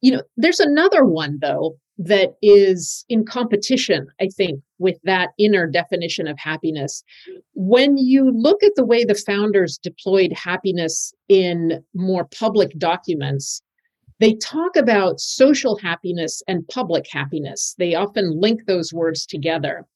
[0.00, 5.66] You know, there's another one though that is in competition, I think, with that inner
[5.66, 7.04] definition of happiness.
[7.54, 13.62] When you look at the way the founders deployed happiness in more public documents,
[14.20, 17.74] they talk about social happiness and public happiness.
[17.78, 19.86] They often link those words together.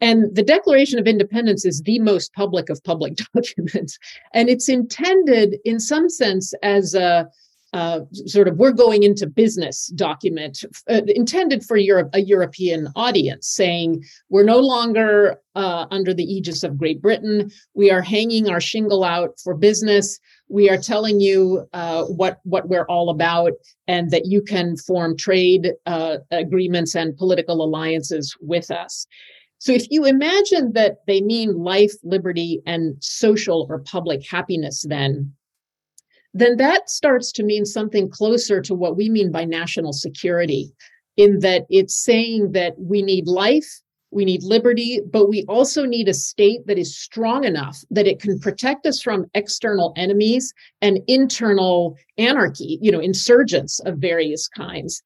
[0.00, 3.98] And the Declaration of Independence is the most public of public documents.
[4.32, 7.28] And it's intended, in some sense, as a
[7.72, 13.46] uh, sort of we're going into business document uh, intended for Europe, a European audience,
[13.46, 17.48] saying we're no longer uh, under the aegis of Great Britain.
[17.74, 20.18] We are hanging our shingle out for business.
[20.50, 23.52] We are telling you uh, what what we're all about,
[23.86, 29.06] and that you can form trade uh, agreements and political alliances with us.
[29.58, 35.32] So if you imagine that they mean life, liberty, and social or public happiness, then
[36.34, 40.72] then that starts to mean something closer to what we mean by national security,
[41.16, 43.70] in that it's saying that we need life,
[44.10, 48.20] we need liberty, but we also need a state that is strong enough that it
[48.20, 55.02] can protect us from external enemies and internal anarchy, you know, insurgents of various kinds.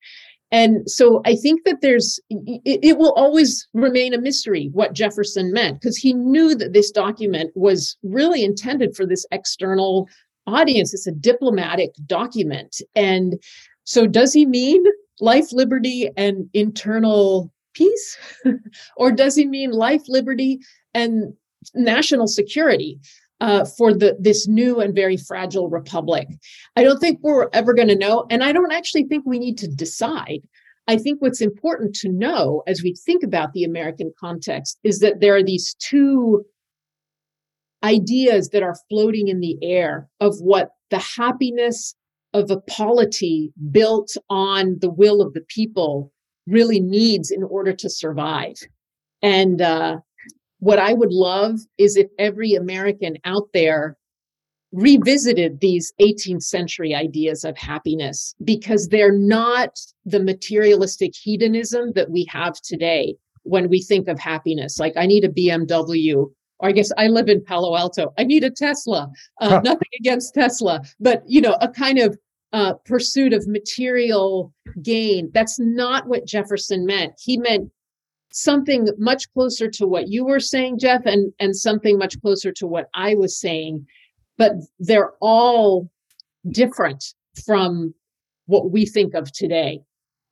[0.50, 5.52] And so I think that there's, it, it will always remain a mystery what Jefferson
[5.52, 10.08] meant, because he knew that this document was really intended for this external
[10.46, 10.94] audience.
[10.94, 12.76] It's a diplomatic document.
[12.94, 13.42] And
[13.84, 14.82] so, does he mean
[15.20, 18.18] life, liberty, and internal peace?
[18.96, 20.60] or does he mean life, liberty,
[20.94, 21.34] and
[21.74, 22.98] national security?
[23.40, 26.28] Uh, for the this new and very fragile republic.
[26.76, 29.58] I don't think we're ever going to know, and I don't actually think we need
[29.58, 30.40] to decide.
[30.86, 35.20] I think what's important to know as we think about the American context is that
[35.20, 36.44] there are these two
[37.82, 41.94] ideas that are floating in the air of what the happiness
[42.32, 46.12] of a polity built on the will of the people
[46.46, 48.56] really needs in order to survive.
[49.22, 49.98] And uh,
[50.58, 53.96] what I would love is if every American out there
[54.72, 62.26] revisited these 18th century ideas of happiness because they're not the materialistic hedonism that we
[62.28, 64.78] have today when we think of happiness.
[64.78, 66.28] Like, I need a BMW
[66.58, 68.12] or I guess I live in Palo Alto.
[68.18, 69.10] I need a Tesla.
[69.40, 69.60] Uh, huh.
[69.64, 72.16] Nothing against Tesla, but you know, a kind of
[72.54, 75.28] uh, pursuit of material gain.
[75.34, 77.14] That's not what Jefferson meant.
[77.20, 77.70] He meant
[78.32, 82.66] something much closer to what you were saying, Jeff, and and something much closer to
[82.66, 83.84] what I was saying.
[84.38, 85.90] But they're all
[86.48, 87.04] different
[87.44, 87.92] from
[88.46, 89.80] what we think of today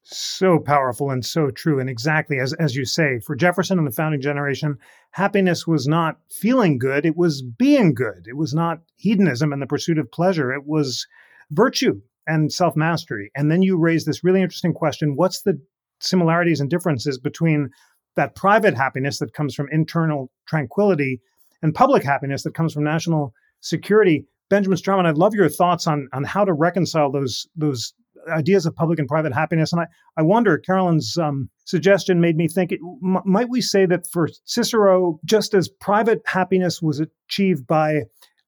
[0.04, 3.92] so powerful and so true and exactly as as you say for jefferson and the
[3.92, 4.76] founding generation
[5.12, 9.66] happiness was not feeling good it was being good it was not hedonism and the
[9.66, 11.06] pursuit of pleasure it was
[11.52, 15.58] virtue and self-mastery and then you raise this really interesting question what's the
[16.00, 17.68] similarities and differences between
[18.16, 21.20] that private happiness that comes from internal tranquility
[21.62, 26.08] and public happiness that comes from national security benjamin Straumann, i'd love your thoughts on
[26.12, 27.94] on how to reconcile those those
[28.28, 29.72] ideas of public and private happiness.
[29.72, 33.86] And I, I wonder, Carolyn's um, suggestion made me think, it, m- might we say
[33.86, 38.02] that for Cicero, just as private happiness was achieved by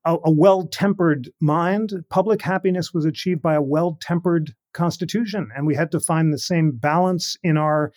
[0.05, 5.49] a, a well tempered mind, public happiness was achieved by a well tempered constitution.
[5.55, 7.93] And we had to find the same balance in our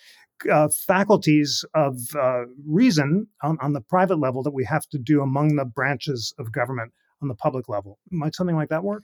[0.52, 5.22] uh, faculties of uh, reason on, on the private level that we have to do
[5.22, 8.00] among the branches of government on the public level.
[8.12, 9.04] Might something like that work?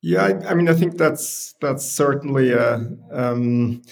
[0.00, 3.82] Yeah, I, I, mean, I think that's that's certainly a um,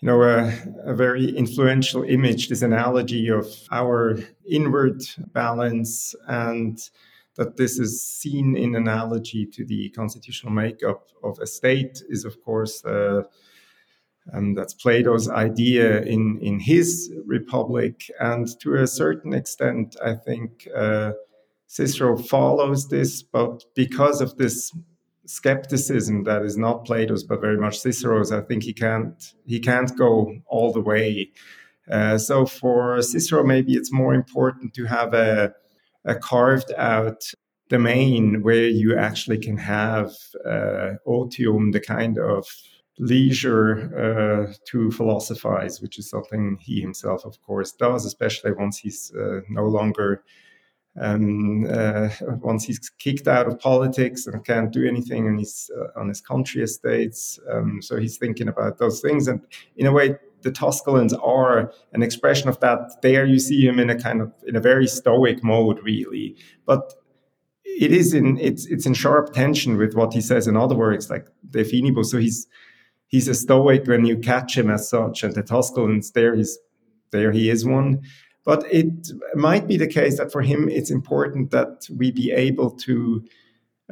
[0.00, 0.52] you know a,
[0.84, 2.48] a, very influential image.
[2.48, 4.18] This analogy of our
[4.48, 5.02] inward
[5.32, 6.78] balance and
[7.36, 12.42] that this is seen in analogy to the constitutional makeup of a state is, of
[12.42, 13.22] course, uh,
[14.26, 18.08] and that's Plato's idea in, in his Republic.
[18.20, 21.12] And to a certain extent, I think uh,
[21.66, 24.72] Cicero follows this, but because of this
[25.24, 29.96] skepticism that is not Plato's but very much Cicero's, I think he can't he can't
[29.96, 31.30] go all the way.
[31.90, 35.54] Uh, so for Cicero, maybe it's more important to have a,
[36.04, 37.22] a carved out
[37.68, 40.10] domain where you actually can have
[40.44, 42.46] uh, otium, the kind of
[42.98, 49.12] leisure uh, to philosophize, which is something he himself, of course, does, especially once he's
[49.18, 50.22] uh, no longer.
[51.00, 52.10] Um, uh,
[52.42, 56.20] once he's kicked out of politics and can't do anything and he's uh, on his
[56.20, 59.26] country estates, um, so he's thinking about those things.
[59.26, 59.40] And
[59.78, 63.00] in a way, the Tusculans are an expression of that.
[63.02, 66.36] There, you see him in a kind of in a very stoic mode, really.
[66.66, 66.94] But
[67.64, 71.10] it is in it's it's in sharp tension with what he says in other works,
[71.10, 72.06] like De Finibus.
[72.06, 72.46] So he's
[73.06, 76.58] he's a stoic when you catch him as such, and the Tusculans there he's
[77.10, 78.02] there he is one.
[78.44, 82.70] But it might be the case that for him it's important that we be able
[82.70, 83.24] to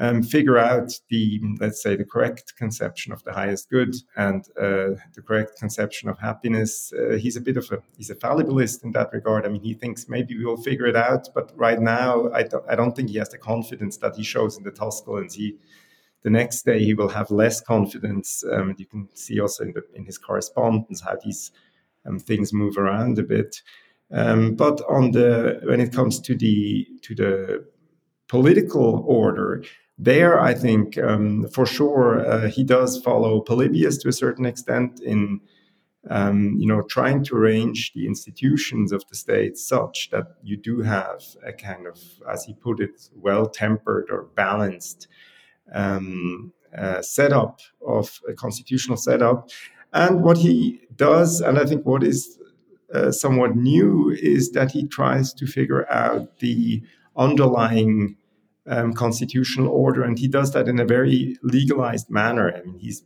[0.01, 4.97] um, figure out the let's say the correct conception of the highest good and uh,
[5.15, 6.91] the correct conception of happiness.
[6.93, 9.45] Uh, he's a bit of a he's a fallibilist in that regard.
[9.45, 12.65] I mean, he thinks maybe we will figure it out, but right now I don't,
[12.69, 15.35] I don't think he has the confidence that he shows in the Tusculans.
[15.35, 15.59] He
[16.23, 18.43] the next day he will have less confidence.
[18.51, 21.53] Um, you can see also in, the, in his correspondence how these
[22.07, 23.63] um, things move around a bit.
[24.11, 27.67] Um, but on the when it comes to the to the
[28.29, 29.63] political order,
[30.03, 35.01] there I think um, for sure uh, he does follow Polybius to a certain extent
[35.01, 35.41] in
[36.09, 40.81] um, you know trying to arrange the institutions of the state such that you do
[40.81, 45.07] have a kind of, as he put it, well tempered or balanced
[45.73, 49.51] um, uh, setup of a constitutional setup.
[49.93, 52.39] And what he does, and I think what is
[52.95, 56.83] uh, somewhat new, is that he tries to figure out the
[57.17, 58.17] underlying
[58.71, 62.53] um, constitutional order, and he does that in a very legalized manner.
[62.55, 63.03] I mean, he's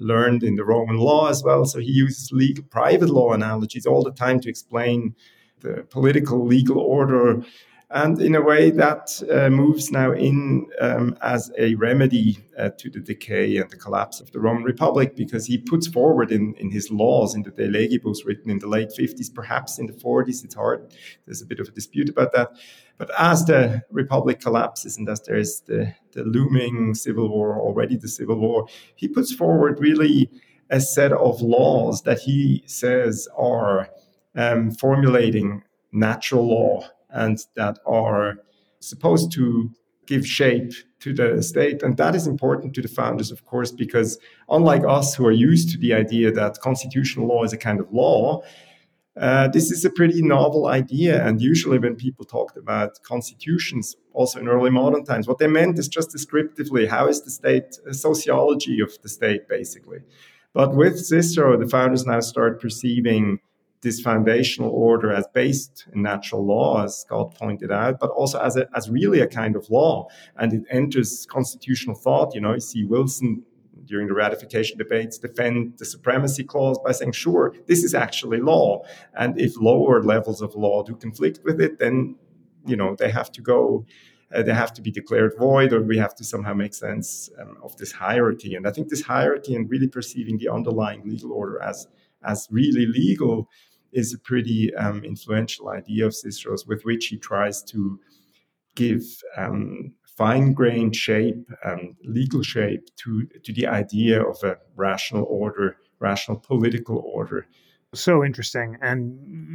[0.00, 4.02] learned in the Roman law as well, so he uses legal private law analogies all
[4.02, 5.14] the time to explain
[5.60, 7.42] the political legal order
[7.90, 12.90] and in a way, that uh, moves now in um, as a remedy uh, to
[12.90, 16.70] the decay and the collapse of the Roman Republic, because he puts forward in, in
[16.70, 20.44] his laws, in the De Legibus written in the late 50s, perhaps in the 40s,
[20.44, 20.94] it's hard,
[21.26, 22.52] there's a bit of a dispute about that.
[22.96, 28.08] But as the Republic collapses and as there's the, the looming civil war, already the
[28.08, 28.66] civil war,
[28.96, 30.30] he puts forward really
[30.70, 33.90] a set of laws that he says are
[34.34, 35.62] um, formulating
[35.92, 38.34] natural law and that are
[38.80, 39.70] supposed to
[40.06, 41.82] give shape to the state.
[41.82, 45.70] And that is important to the founders, of course, because unlike us who are used
[45.70, 48.42] to the idea that constitutional law is a kind of law,
[49.16, 51.24] uh, this is a pretty novel idea.
[51.24, 55.78] And usually, when people talked about constitutions, also in early modern times, what they meant
[55.78, 59.98] is just descriptively how is the state, a sociology of the state, basically.
[60.52, 63.38] But with Cicero, the founders now start perceiving
[63.84, 68.56] this foundational order as based in natural law, as Scott pointed out, but also as,
[68.56, 70.08] a, as really a kind of law.
[70.36, 72.34] And it enters constitutional thought.
[72.34, 73.44] You know, you see Wilson
[73.84, 78.82] during the ratification debates defend the supremacy clause by saying, sure, this is actually law.
[79.14, 82.16] And if lower levels of law do conflict with it, then,
[82.66, 83.86] you know, they have to go.
[84.34, 87.56] Uh, they have to be declared void, or we have to somehow make sense um,
[87.62, 88.56] of this hierarchy.
[88.56, 91.86] And I think this hierarchy and really perceiving the underlying legal order as
[92.24, 93.48] as really legal
[93.94, 97.98] is a pretty um, influential idea of Cicero's, with which he tries to
[98.74, 99.02] give
[99.36, 106.38] um, fine-grained shape and legal shape to to the idea of a rational order, rational
[106.38, 107.46] political order.
[107.94, 109.00] So interesting, and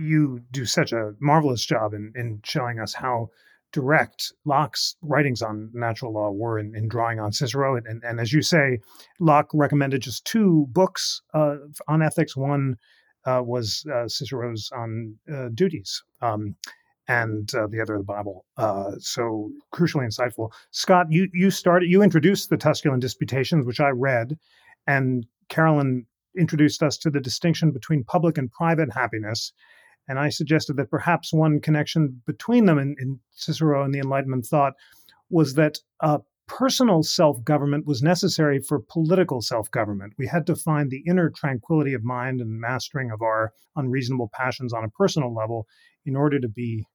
[0.10, 3.30] you do such a marvelous job in in showing us how
[3.72, 7.76] direct Locke's writings on natural law were in, in drawing on Cicero.
[7.78, 8.80] And, and, and, as you say,
[9.20, 12.36] Locke recommended just two books uh, on ethics.
[12.36, 12.78] One
[13.30, 16.56] uh, was uh, Cicero's on uh, duties, um,
[17.08, 18.46] and uh, the other of the Bible.
[18.58, 20.52] Uh, so crucially insightful.
[20.72, 24.38] Scott, you you started you introduced the Tusculan Disputations, which I read,
[24.88, 26.06] and Carolyn
[26.38, 29.54] introduced us to the distinction between public and private happiness.
[30.08, 34.46] And I suggested that perhaps one connection between them in, in Cicero and the Enlightenment
[34.46, 34.74] thought
[35.30, 36.20] was that uh,
[36.50, 40.14] personal self government was necessary for political self government.
[40.18, 44.74] We had to find the inner tranquility of mind and mastering of our unreasonable passions
[44.74, 45.68] on a personal level
[46.06, 46.86] in order to be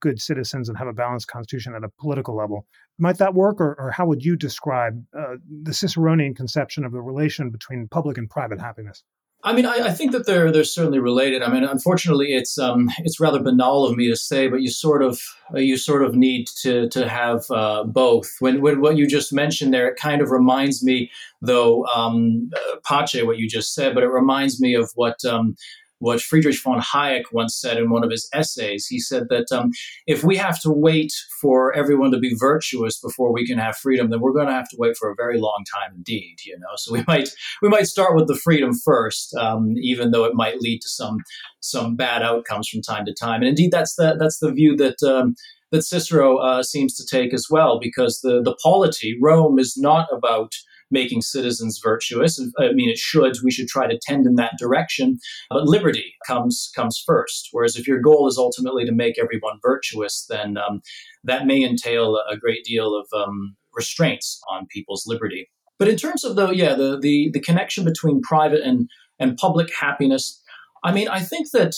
[0.00, 2.66] good citizens and have a balanced constitution at a political level.
[2.98, 7.00] Might that work, or, or how would you describe uh, the Ciceronian conception of the
[7.00, 9.04] relation between public and private happiness?
[9.44, 11.42] I mean, I, I, think that they're they're certainly related.
[11.42, 15.02] I mean, unfortunately, it's um, it's rather banal of me to say, but you sort
[15.02, 15.20] of
[15.52, 18.30] uh, you sort of need to to have uh, both.
[18.38, 22.76] When when what you just mentioned there, it kind of reminds me, though, um, uh,
[22.88, 25.56] Pace, what you just said, but it reminds me of what um,
[26.02, 28.88] what Friedrich von Hayek once said in one of his essays.
[28.88, 29.70] He said that um,
[30.08, 34.10] if we have to wait for everyone to be virtuous before we can have freedom,
[34.10, 36.38] then we're going to have to wait for a very long time indeed.
[36.44, 37.28] You know, so we might
[37.62, 41.18] we might start with the freedom first, um, even though it might lead to some
[41.60, 43.40] some bad outcomes from time to time.
[43.40, 45.02] And indeed, that's the that's the view that.
[45.02, 45.36] Um,
[45.70, 50.06] that Cicero uh, seems to take as well, because the the polity Rome is not
[50.12, 50.52] about
[50.92, 52.40] making citizens virtuous.
[52.58, 53.36] I mean, it should.
[53.42, 55.18] We should try to tend in that direction.
[55.50, 57.48] But liberty comes comes first.
[57.52, 60.82] Whereas if your goal is ultimately to make everyone virtuous, then um,
[61.24, 65.50] that may entail a great deal of um, restraints on people's liberty.
[65.78, 68.88] But in terms of the yeah the the, the connection between private and
[69.18, 70.40] and public happiness,
[70.84, 71.74] I mean, I think that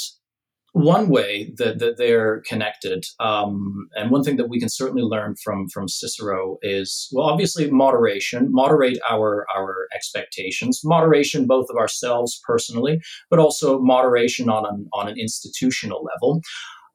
[0.75, 5.37] one way that, that they're connected, um, and one thing that we can certainly learn
[5.37, 12.41] from from Cicero is well, obviously moderation, moderate our our expectations, moderation both of ourselves
[12.45, 13.01] personally,
[13.31, 16.43] but also moderation on an on an institutional level.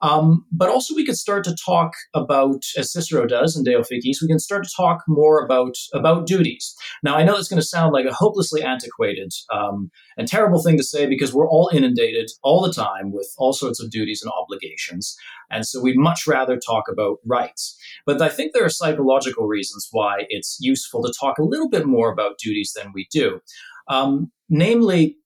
[0.02, 4.22] Um, but also, we could start to talk about, as Cicero does in De Officiis,
[4.22, 6.74] we can start to talk more about about duties.
[7.02, 10.76] Now, I know that's going to sound like a hopelessly antiquated um, and terrible thing
[10.78, 14.32] to say because we're all inundated all the time with all sorts of duties and
[14.32, 15.16] obligations,
[15.50, 17.76] and so we'd much rather talk about rights.
[18.06, 21.86] But I think there are psychological reasons why it's useful to talk a little bit
[21.86, 23.40] more about duties than we do.
[23.88, 25.16] Um, namely,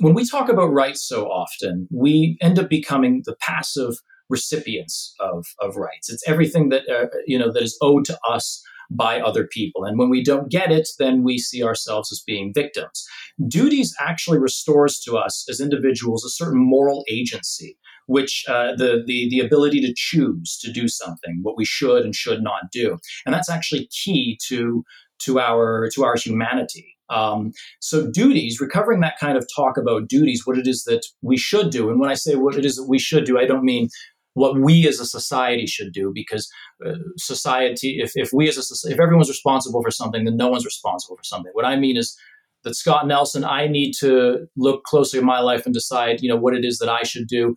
[0.00, 3.94] when we talk about rights so often, we end up becoming the passive
[4.28, 6.10] recipients of, of rights.
[6.10, 9.84] It's everything that uh, you know that is owed to us by other people.
[9.84, 13.06] And when we don't get it, then we see ourselves as being victims.
[13.48, 19.28] Duties actually restores to us as individuals a certain moral agency, which uh, the, the
[19.30, 23.34] the ability to choose to do something, what we should and should not do, and
[23.34, 24.84] that's actually key to
[25.20, 26.93] to our to our humanity.
[27.10, 31.36] Um, so duties, recovering that kind of talk about duties, what it is that we
[31.36, 33.64] should do, and when I say what it is that we should do, I don't
[33.64, 33.88] mean
[34.34, 36.50] what we as a society should do because
[36.84, 40.64] uh, society if, if we as a if everyone's responsible for something then no one's
[40.64, 41.52] responsible for something.
[41.54, 42.16] What i mean is
[42.64, 46.36] that scott nelson i need to look closely at my life and decide you know
[46.36, 47.54] what it is that i should do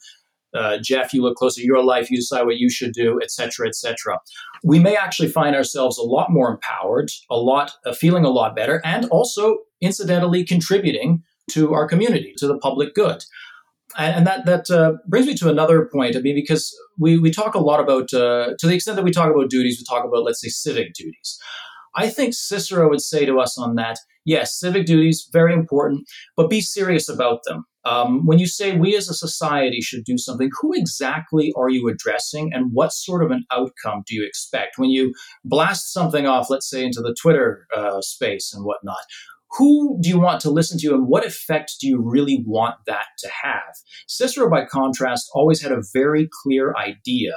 [0.57, 3.67] uh, Jeff, you look closer at your life, you decide what you should do, etc.,
[3.67, 4.19] etc.
[4.63, 8.55] We may actually find ourselves a lot more empowered, a lot uh, feeling a lot
[8.55, 13.23] better, and also incidentally contributing to our community, to the public good.
[13.97, 16.15] And, and that that uh, brings me to another point.
[16.15, 19.11] I mean, because we we talk a lot about, uh, to the extent that we
[19.11, 21.39] talk about duties, we talk about let's say civic duties.
[21.95, 23.97] I think Cicero would say to us on that,
[24.27, 27.63] yes, civic duties very important, but be serious about them.
[27.85, 31.87] Um, when you say we as a society should do something, who exactly are you
[31.87, 34.77] addressing and what sort of an outcome do you expect?
[34.77, 35.13] When you
[35.45, 38.97] blast something off, let's say into the Twitter uh, space and whatnot,
[39.57, 43.05] who do you want to listen to and what effect do you really want that
[43.19, 43.73] to have?
[44.07, 47.31] Cicero, by contrast, always had a very clear idea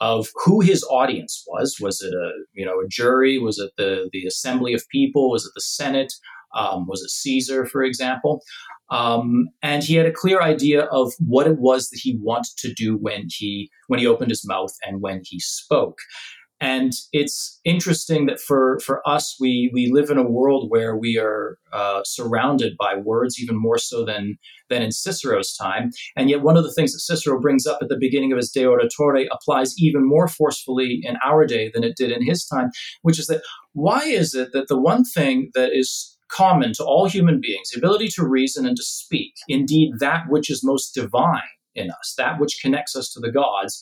[0.00, 1.76] of who his audience was.
[1.80, 3.38] Was it a you know a jury?
[3.38, 5.30] Was it the the assembly of people?
[5.30, 6.12] Was it the Senate?
[6.54, 8.42] Um, was it Caesar, for example?
[8.90, 12.72] Um, and he had a clear idea of what it was that he wanted to
[12.72, 15.98] do when he when he opened his mouth and when he spoke.
[16.60, 21.18] And it's interesting that for for us, we we live in a world where we
[21.18, 24.38] are uh, surrounded by words even more so than
[24.70, 25.90] than in Cicero's time.
[26.16, 28.50] And yet, one of the things that Cicero brings up at the beginning of his
[28.50, 32.70] De Oratore applies even more forcefully in our day than it did in his time,
[33.02, 33.42] which is that
[33.74, 37.78] why is it that the one thing that is common to all human beings the
[37.78, 41.42] ability to reason and to speak, indeed, that which is most divine
[41.74, 43.80] in us, that which connects us to the gods.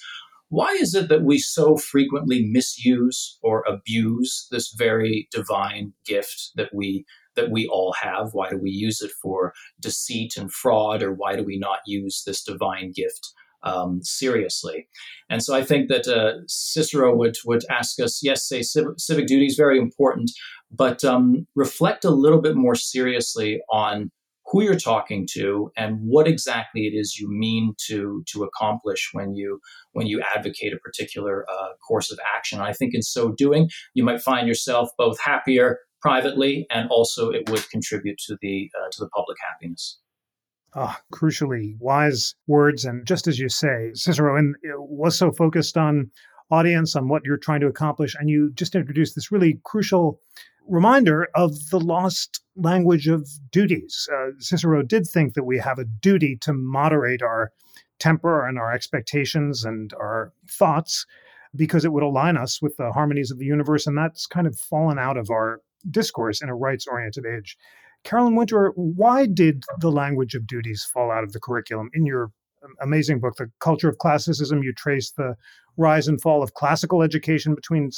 [0.54, 6.70] Why is it that we so frequently misuse or abuse this very divine gift that
[6.72, 8.28] we that we all have?
[8.34, 12.22] Why do we use it for deceit and fraud, or why do we not use
[12.24, 13.32] this divine gift
[13.64, 14.86] um, seriously.
[15.28, 19.26] And so I think that uh, Cicero would would ask us, yes, say civic, civic
[19.26, 20.30] duty is very important,
[20.70, 24.12] but um, reflect a little bit more seriously on
[24.54, 29.34] who you're talking to and what exactly it is you mean to to accomplish when
[29.34, 29.60] you
[29.94, 32.60] when you advocate a particular uh, course of action.
[32.60, 37.30] And I think in so doing, you might find yourself both happier privately and also
[37.30, 39.98] it would contribute to the uh, to the public happiness.
[40.76, 42.84] Oh, crucially wise words.
[42.84, 46.12] And just as you say, Cicero and was so focused on
[46.52, 48.14] audience, on what you're trying to accomplish.
[48.16, 50.20] And you just introduced this really crucial
[50.68, 54.08] reminder of the lost language of duties.
[54.12, 57.50] Uh, Cicero did think that we have a duty to moderate our
[57.98, 61.06] temper and our expectations and our thoughts
[61.56, 63.86] because it would align us with the harmonies of the universe.
[63.86, 65.60] And that's kind of fallen out of our
[65.90, 67.56] discourse in a rights oriented age.
[68.02, 71.90] Carolyn Winterer, why did the language of duties fall out of the curriculum?
[71.94, 72.30] In your
[72.80, 75.36] amazing book, The Culture of Classicism, you trace the
[75.76, 77.90] rise and fall of classical education between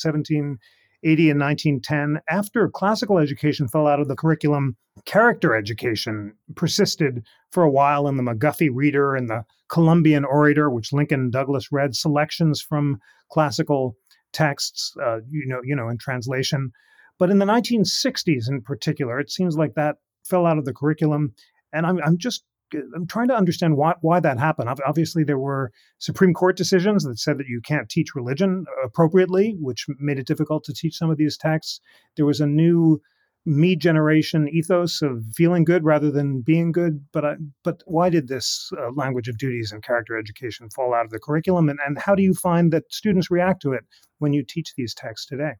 [1.07, 2.22] 1780 and 1910.
[2.28, 8.16] After classical education fell out of the curriculum, character education persisted for a while in
[8.16, 12.98] the McGuffey Reader and the Columbian Orator, which Lincoln Douglass read, selections from
[13.30, 13.96] classical
[14.32, 16.72] texts, uh, you know, you know, in translation.
[17.18, 21.34] But in the 1960s, in particular, it seems like that fell out of the curriculum.
[21.72, 22.42] And I'm, I'm just
[22.74, 24.68] I'm trying to understand why why that happened.
[24.86, 29.86] Obviously, there were Supreme Court decisions that said that you can't teach religion appropriately, which
[29.98, 31.80] made it difficult to teach some of these texts.
[32.16, 33.00] There was a new
[33.46, 37.04] me generation ethos of feeling good rather than being good.
[37.12, 41.04] But I, but why did this uh, language of duties and character education fall out
[41.04, 41.68] of the curriculum?
[41.68, 43.84] And, and how do you find that students react to it
[44.18, 45.52] when you teach these texts today?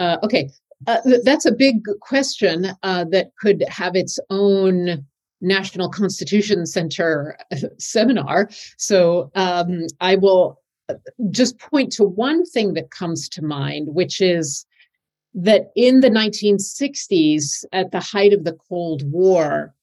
[0.00, 0.50] Uh, okay,
[0.86, 5.06] uh, th- that's a big question uh, that could have its own
[5.40, 7.36] National Constitution Center
[7.78, 8.50] seminar.
[8.76, 10.94] So um, I will uh,
[11.30, 14.66] just point to one thing that comes to mind, which is
[15.34, 19.74] that in the 1960s, at the height of the Cold War,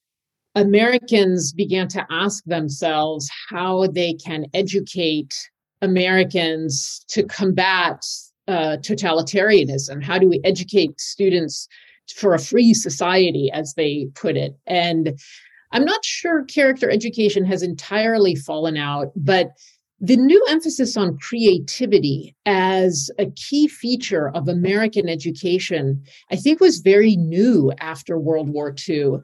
[0.56, 5.34] Americans began to ask themselves how they can educate
[5.82, 8.04] Americans to combat
[8.48, 10.04] uh, totalitarianism.
[10.04, 11.68] How do we educate students
[12.16, 14.58] for a free society, as they put it?
[14.66, 15.20] And
[15.72, 19.52] I'm not sure character education has entirely fallen out, but
[20.00, 26.80] the new emphasis on creativity as a key feature of American education, I think, was
[26.80, 29.18] very new after World War II.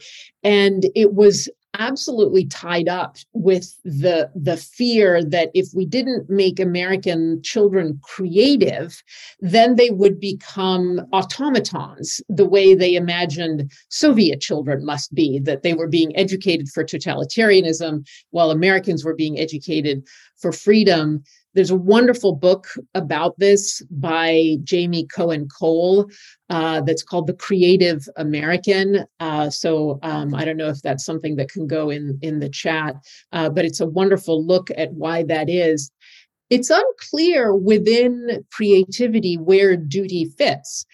[0.43, 1.47] And it was
[1.80, 9.01] absolutely tied up with the the fear that if we didn't make american children creative
[9.39, 15.74] then they would become automatons the way they imagined soviet children must be that they
[15.74, 20.05] were being educated for totalitarianism while americans were being educated
[20.38, 21.24] for freedom
[21.54, 26.10] there's a wonderful book about this by Jamie Cohen Cole
[26.49, 29.06] uh, that's called The Creative American.
[29.20, 32.49] Uh, so um, I don't know if that's something that can go in, in the
[32.49, 32.95] chat,
[33.32, 35.91] uh, but it's a wonderful look at why that is.
[36.49, 40.86] It's unclear within creativity where duty fits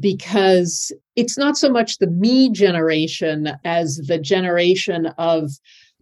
[0.00, 5.50] because it's not so much the me generation as the generation of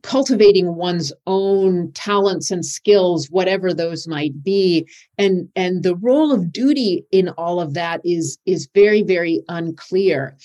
[0.05, 4.86] cultivating one's own talents and skills whatever those might be.
[5.18, 10.36] And and the role of duty in all of that is is very very unclear.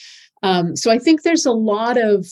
[0.41, 2.25] Um, so i think there's a lot of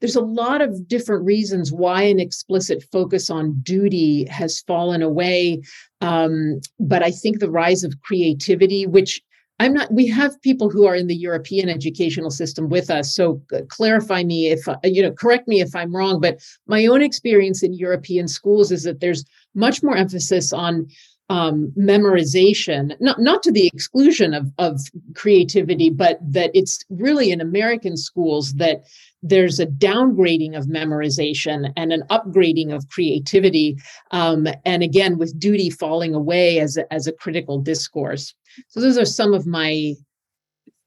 [0.00, 5.62] there's a lot of different reasons why an explicit focus on duty has fallen away.
[6.02, 9.22] Um, but i think the rise of creativity which
[9.60, 13.14] I'm not, we have people who are in the European educational system with us.
[13.14, 17.02] So clarify me if, uh, you know, correct me if I'm wrong, but my own
[17.02, 19.24] experience in European schools is that there's
[19.54, 20.88] much more emphasis on
[21.30, 24.80] um, memorization, not, not to the exclusion of, of
[25.14, 28.84] creativity, but that it's really in American schools that
[29.22, 33.76] there's a downgrading of memorization and an upgrading of creativity.
[34.10, 38.34] Um, and again, with duty falling away as a, as a critical discourse.
[38.68, 39.94] So those are some of my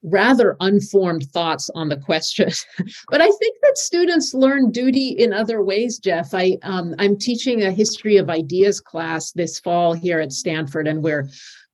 [0.04, 2.50] rather unformed thoughts on the question.
[3.10, 6.34] but I think that students learn duty in other ways, Jeff.
[6.34, 11.04] I um, I'm teaching a history of ideas class this fall here at Stanford, and
[11.04, 11.30] we're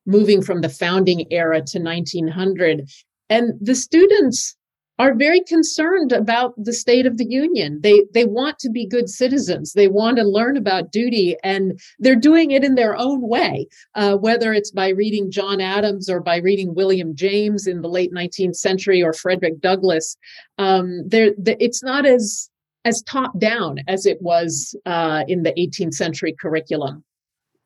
[0.06, 2.90] moving from the founding era to 1900.
[3.30, 4.56] And the students
[5.00, 7.80] are very concerned about the state of the union.
[7.82, 9.74] They they want to be good citizens.
[9.74, 13.68] They want to learn about duty, and they're doing it in their own way.
[13.96, 18.14] Uh, whether it's by reading John Adams or by reading William James in the late
[18.14, 20.16] 19th century or Frederick Douglass,
[20.58, 22.50] um, it's not as
[22.86, 27.04] as top down as it was uh, in the 18th century curriculum.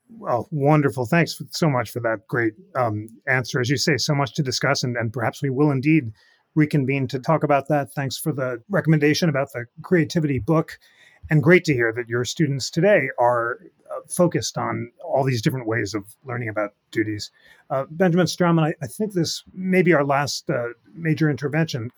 [0.09, 1.05] Well, wonderful.
[1.05, 3.59] Thanks so much for that great um, answer.
[3.59, 6.11] As you say, so much to discuss, and, and perhaps we will indeed
[6.57, 7.91] reconvene to talk about that.
[7.93, 10.79] Thanks for the recommendation about the creativity book.
[11.29, 13.59] And great to hear that your students today are
[13.91, 17.31] uh, focused on all these different ways of learning about duties.
[17.69, 21.91] Uh, Benjamin Straumann, I, I, think this may be our last uh, major intervention,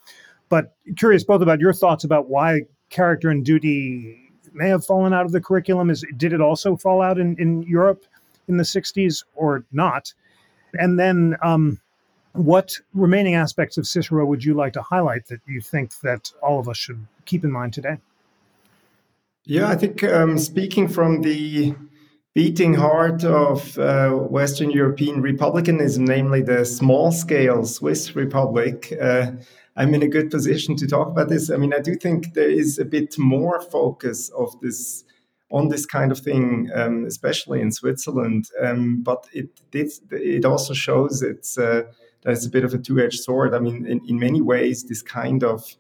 [0.49, 5.25] but curious both about your thoughts about why character and duty may have fallen out
[5.25, 5.89] of the curriculum.
[5.89, 8.03] Is did it also fall out in, in Europe
[8.47, 10.13] in the 60s or not?
[10.73, 11.79] And then um,
[12.33, 16.59] what remaining aspects of Cicero would you like to highlight that you think that all
[16.59, 17.97] of us should keep in mind today?
[19.45, 21.73] Yeah, I think um, speaking from the
[22.35, 29.31] beating heart of uh, Western European republicanism, namely the small scale Swiss republic, uh,
[29.75, 31.49] I'm in a good position to talk about this.
[31.49, 35.03] I mean, I do think there is a bit more focus of this
[35.51, 38.45] on this kind of thing, um, especially in Switzerland.
[38.61, 41.83] Um, but it, it it also shows it's uh,
[42.21, 43.53] that it's a bit of a two edged sword.
[43.53, 45.75] I mean, in, in many ways, this kind of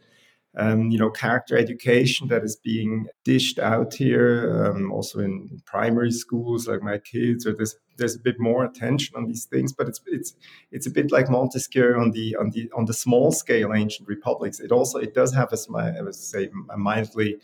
[0.57, 6.11] um, you know, character education that is being dished out here, um, also in primary
[6.11, 9.87] schools, like my kids, or there's there's a bit more attention on these things, but
[9.87, 10.33] it's it's
[10.71, 14.59] it's a bit like Montesquieu on the on the on the small scale ancient republics.
[14.59, 17.37] It also it does have a, I would say a mildly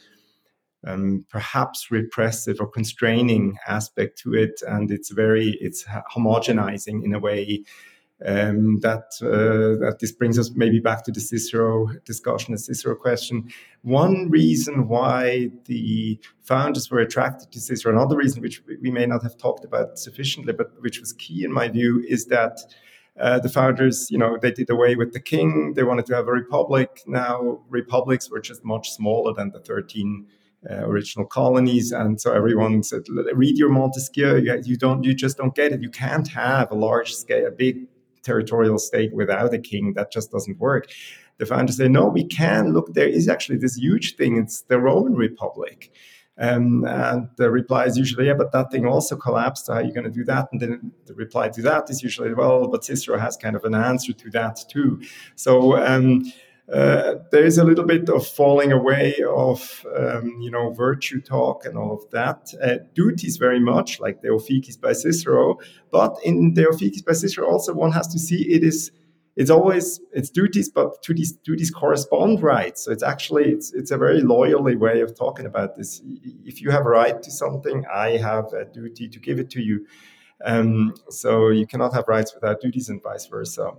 [0.86, 5.86] um, perhaps repressive or constraining aspect to it, and it's very it's
[6.16, 7.64] homogenizing in a way
[8.24, 12.95] um, that uh, that this brings us maybe back to the Cicero discussion, the Cicero
[12.95, 13.51] question.
[13.82, 19.24] One reason why the founders were attracted to Cicero, another reason which we may not
[19.24, 22.59] have talked about sufficiently, but which was key in my view, is that
[23.20, 25.74] uh, the founders, you know, they did away with the king.
[25.76, 27.01] They wanted to have a republic.
[27.05, 30.26] Now republics were just much smaller than the 13
[30.70, 33.03] uh, original colonies, and so everyone said,
[33.34, 34.38] "Read your Montesquieu.
[34.38, 35.82] You, you don't, you just don't get it.
[35.82, 37.88] You can't have a large scale, a big
[38.26, 39.93] territorial state without a king.
[39.93, 40.86] That just doesn't work.
[41.38, 42.73] The founders say, no, we can.
[42.73, 44.38] Look, there is actually this huge thing.
[44.38, 45.91] It's the Roman Republic.
[46.38, 49.67] Um, and the reply is usually, yeah, but that thing also collapsed.
[49.67, 50.49] How are you going to do that?
[50.51, 53.76] And then the reply to that is usually, well, but Cicero has kind of an
[53.76, 55.01] answer to that too.
[55.36, 56.26] So um,
[56.72, 61.66] uh, there is a little bit of falling away of um, you know virtue talk
[61.66, 62.51] and all of that.
[62.63, 65.59] Uh, duties very much like the Officiis by Cicero,
[65.91, 68.91] but in the Officiis by Cicero also one has to see it is
[69.36, 72.86] it's always it's duties, but to these duties correspond rights.
[72.86, 76.01] So it's actually it's it's a very loyally way of talking about this.
[76.45, 79.61] If you have a right to something, I have a duty to give it to
[79.61, 79.86] you.
[80.43, 83.72] Um, so you cannot have rights without duties, and vice versa.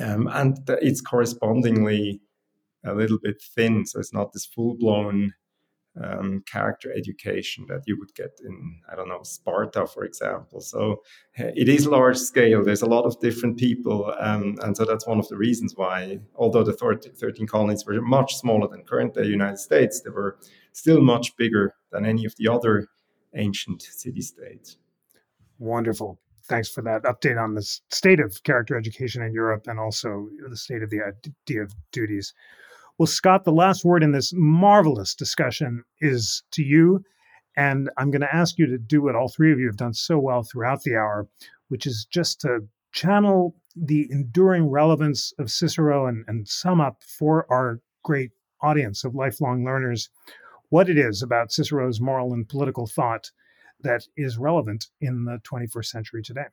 [0.00, 2.20] Um, and it's correspondingly
[2.84, 5.34] a little bit thin, so it's not this full blown
[6.02, 10.60] um, character education that you would get in, I don't know, Sparta, for example.
[10.60, 11.02] So
[11.34, 12.64] it is large scale.
[12.64, 14.14] There's a lot of different people.
[14.18, 18.36] Um, and so that's one of the reasons why, although the 13 colonies were much
[18.36, 20.38] smaller than current day United States, they were
[20.72, 22.86] still much bigger than any of the other
[23.34, 24.76] ancient city states.
[25.58, 26.18] Wonderful
[26.50, 30.56] thanks for that update on the state of character education in Europe and also the
[30.56, 31.12] state of the uh,
[31.46, 32.34] idea of duties.
[32.98, 37.04] Well, Scott, the last word in this marvelous discussion is to you.
[37.56, 39.94] And I'm going to ask you to do what all three of you have done
[39.94, 41.28] so well throughout the hour,
[41.68, 47.46] which is just to channel the enduring relevance of Cicero and, and sum up for
[47.48, 50.10] our great audience of lifelong learners
[50.70, 53.30] what it is about Cicero's moral and political thought
[53.82, 56.46] that is relevant in the 21st century today?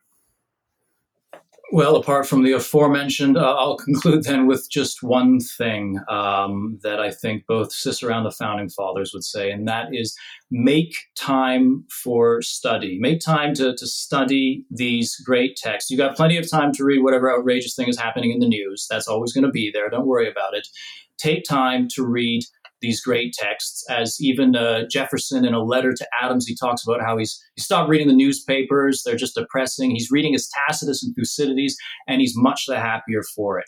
[1.69, 7.01] Well, apart from the aforementioned, uh, I'll conclude then with just one thing um, that
[7.01, 10.17] I think both Cicero and the founding fathers would say, and that is
[10.49, 12.97] make time for study.
[13.01, 15.91] Make time to, to study these great texts.
[15.91, 18.87] You've got plenty of time to read whatever outrageous thing is happening in the news.
[18.89, 19.89] That's always going to be there.
[19.89, 20.69] Don't worry about it.
[21.17, 22.43] Take time to read
[22.81, 23.83] these great texts.
[23.89, 27.61] As even uh, Jefferson, in a letter to Adams, he talks about how he's he
[27.61, 29.91] stopped reading the newspapers; they're just depressing.
[29.91, 31.75] He's reading his Tacitus and Thucydides,
[32.07, 33.65] and he's much the happier for it.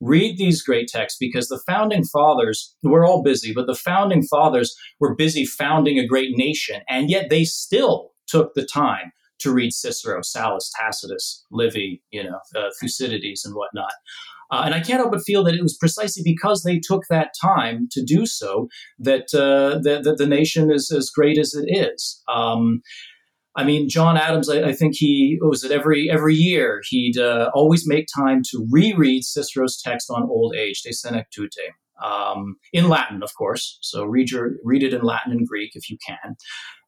[0.00, 4.76] Read these great texts because the founding fathers, we're all busy, but the founding fathers
[5.00, 9.72] were busy founding a great nation, and yet they still took the time to read
[9.72, 13.92] Cicero, Sallust, Tacitus, Livy, you know, uh, Thucydides, and whatnot.
[14.50, 17.32] Uh, and I can't help but feel that it was precisely because they took that
[17.40, 18.68] time to do so
[18.98, 22.22] that uh, that, that, the nation is as great as it is.
[22.28, 22.80] Um,
[23.56, 27.50] I mean, John Adams, I, I, think he was it every every year he'd uh,
[27.54, 31.72] always make time to reread Cicero's text on old age, De Senectute,
[32.02, 33.78] um, in Latin, of course.
[33.82, 36.36] So read your read it in Latin and Greek if you can.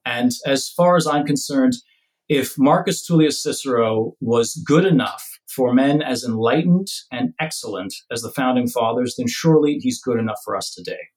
[0.07, 1.75] And as far as I'm concerned,
[2.29, 8.31] if Marcus Tullius Cicero was good enough for men as enlightened and excellent as the
[8.31, 11.09] founding fathers, then surely he's good enough for us today.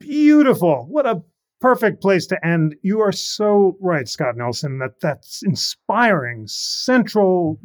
[0.00, 0.86] Beautiful.
[0.88, 1.22] What a
[1.60, 2.76] perfect place to end.
[2.82, 7.60] You are so right, Scott Nelson, that that's inspiring central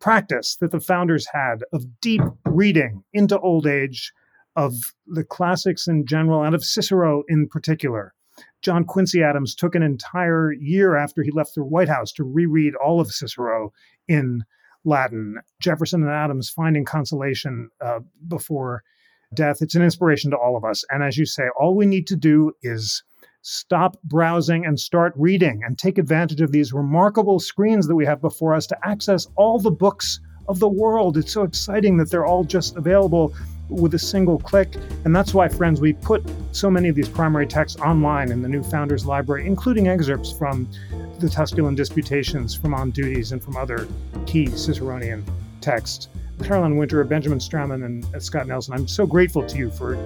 [0.00, 4.12] practice that the founders had of deep reading into old age
[4.56, 4.74] of
[5.06, 8.14] the classics in general and of Cicero in particular
[8.62, 12.74] John Quincy Adams took an entire year after he left the White House to reread
[12.74, 13.72] all of Cicero
[14.08, 14.44] in
[14.84, 15.38] Latin.
[15.60, 18.82] Jefferson and Adams finding consolation uh, before
[19.34, 19.58] death.
[19.60, 20.84] It's an inspiration to all of us.
[20.90, 23.02] And as you say, all we need to do is
[23.42, 28.20] stop browsing and start reading and take advantage of these remarkable screens that we have
[28.20, 31.16] before us to access all the books of the world.
[31.16, 33.34] It's so exciting that they're all just available
[33.74, 34.76] with a single click.
[35.04, 38.48] And that's why, friends, we put so many of these primary texts online in the
[38.48, 40.68] new Founders Library, including excerpts from
[41.18, 43.88] the Tusculan Disputations, from On Duties, and from other
[44.26, 45.24] key Ciceronian
[45.60, 46.08] texts.
[46.42, 49.96] Carolyn Winterer, Benjamin Straumann, and Scott Nelson, I'm so grateful to you for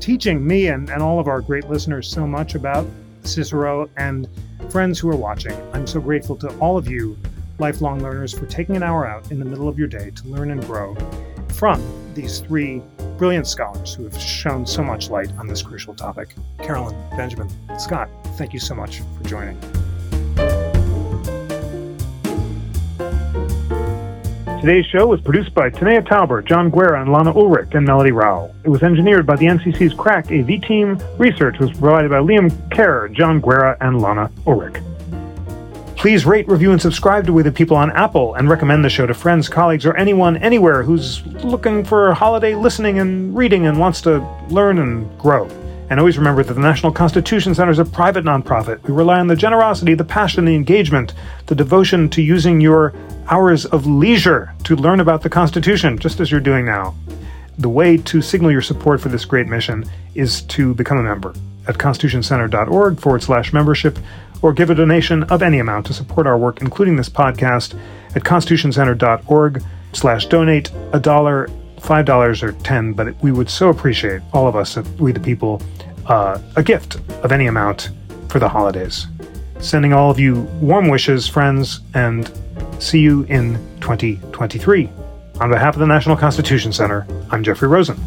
[0.00, 2.86] teaching me and, and all of our great listeners so much about
[3.22, 4.28] Cicero and
[4.70, 5.54] friends who are watching.
[5.72, 7.16] I'm so grateful to all of you,
[7.58, 10.50] lifelong learners, for taking an hour out in the middle of your day to learn
[10.50, 10.96] and grow
[11.56, 11.82] from
[12.14, 12.82] these three
[13.16, 16.34] brilliant scholars who have shown so much light on this crucial topic.
[16.58, 17.48] Carolyn, Benjamin,
[17.78, 19.58] Scott, thank you so much for joining.
[24.60, 28.54] Today's show was produced by Tanaya Tauber, John Guerra, and Lana Ulrich, and Melody Rowell.
[28.64, 31.00] It was engineered by the NCC's Cracked AV team.
[31.18, 34.82] Research was provided by Liam Kerr, John Guerra, and Lana Ulrich.
[35.96, 39.06] Please rate, review, and subscribe to We the People on Apple and recommend the show
[39.06, 44.02] to friends, colleagues, or anyone anywhere who's looking for holiday listening and reading and wants
[44.02, 44.18] to
[44.50, 45.48] learn and grow.
[45.88, 48.82] And always remember that the National Constitution Center is a private nonprofit.
[48.82, 51.14] We rely on the generosity, the passion, the engagement,
[51.46, 52.92] the devotion to using your
[53.28, 56.94] hours of leisure to learn about the Constitution, just as you're doing now.
[57.58, 61.32] The way to signal your support for this great mission is to become a member
[61.68, 63.98] at constitutioncenter.org forward slash membership
[64.46, 67.76] or give a donation of any amount to support our work, including this podcast,
[68.14, 69.60] at constitutioncenter.org
[69.92, 74.76] slash donate a dollar $5 or 10 but we would so appreciate, all of us,
[75.00, 75.60] we the people,
[76.06, 76.94] uh, a gift
[77.24, 77.90] of any amount
[78.28, 79.08] for the holidays.
[79.58, 82.30] Sending all of you warm wishes, friends, and
[82.78, 84.88] see you in 2023.
[85.40, 87.98] On behalf of the National Constitution Center, I'm Jeffrey Rosen.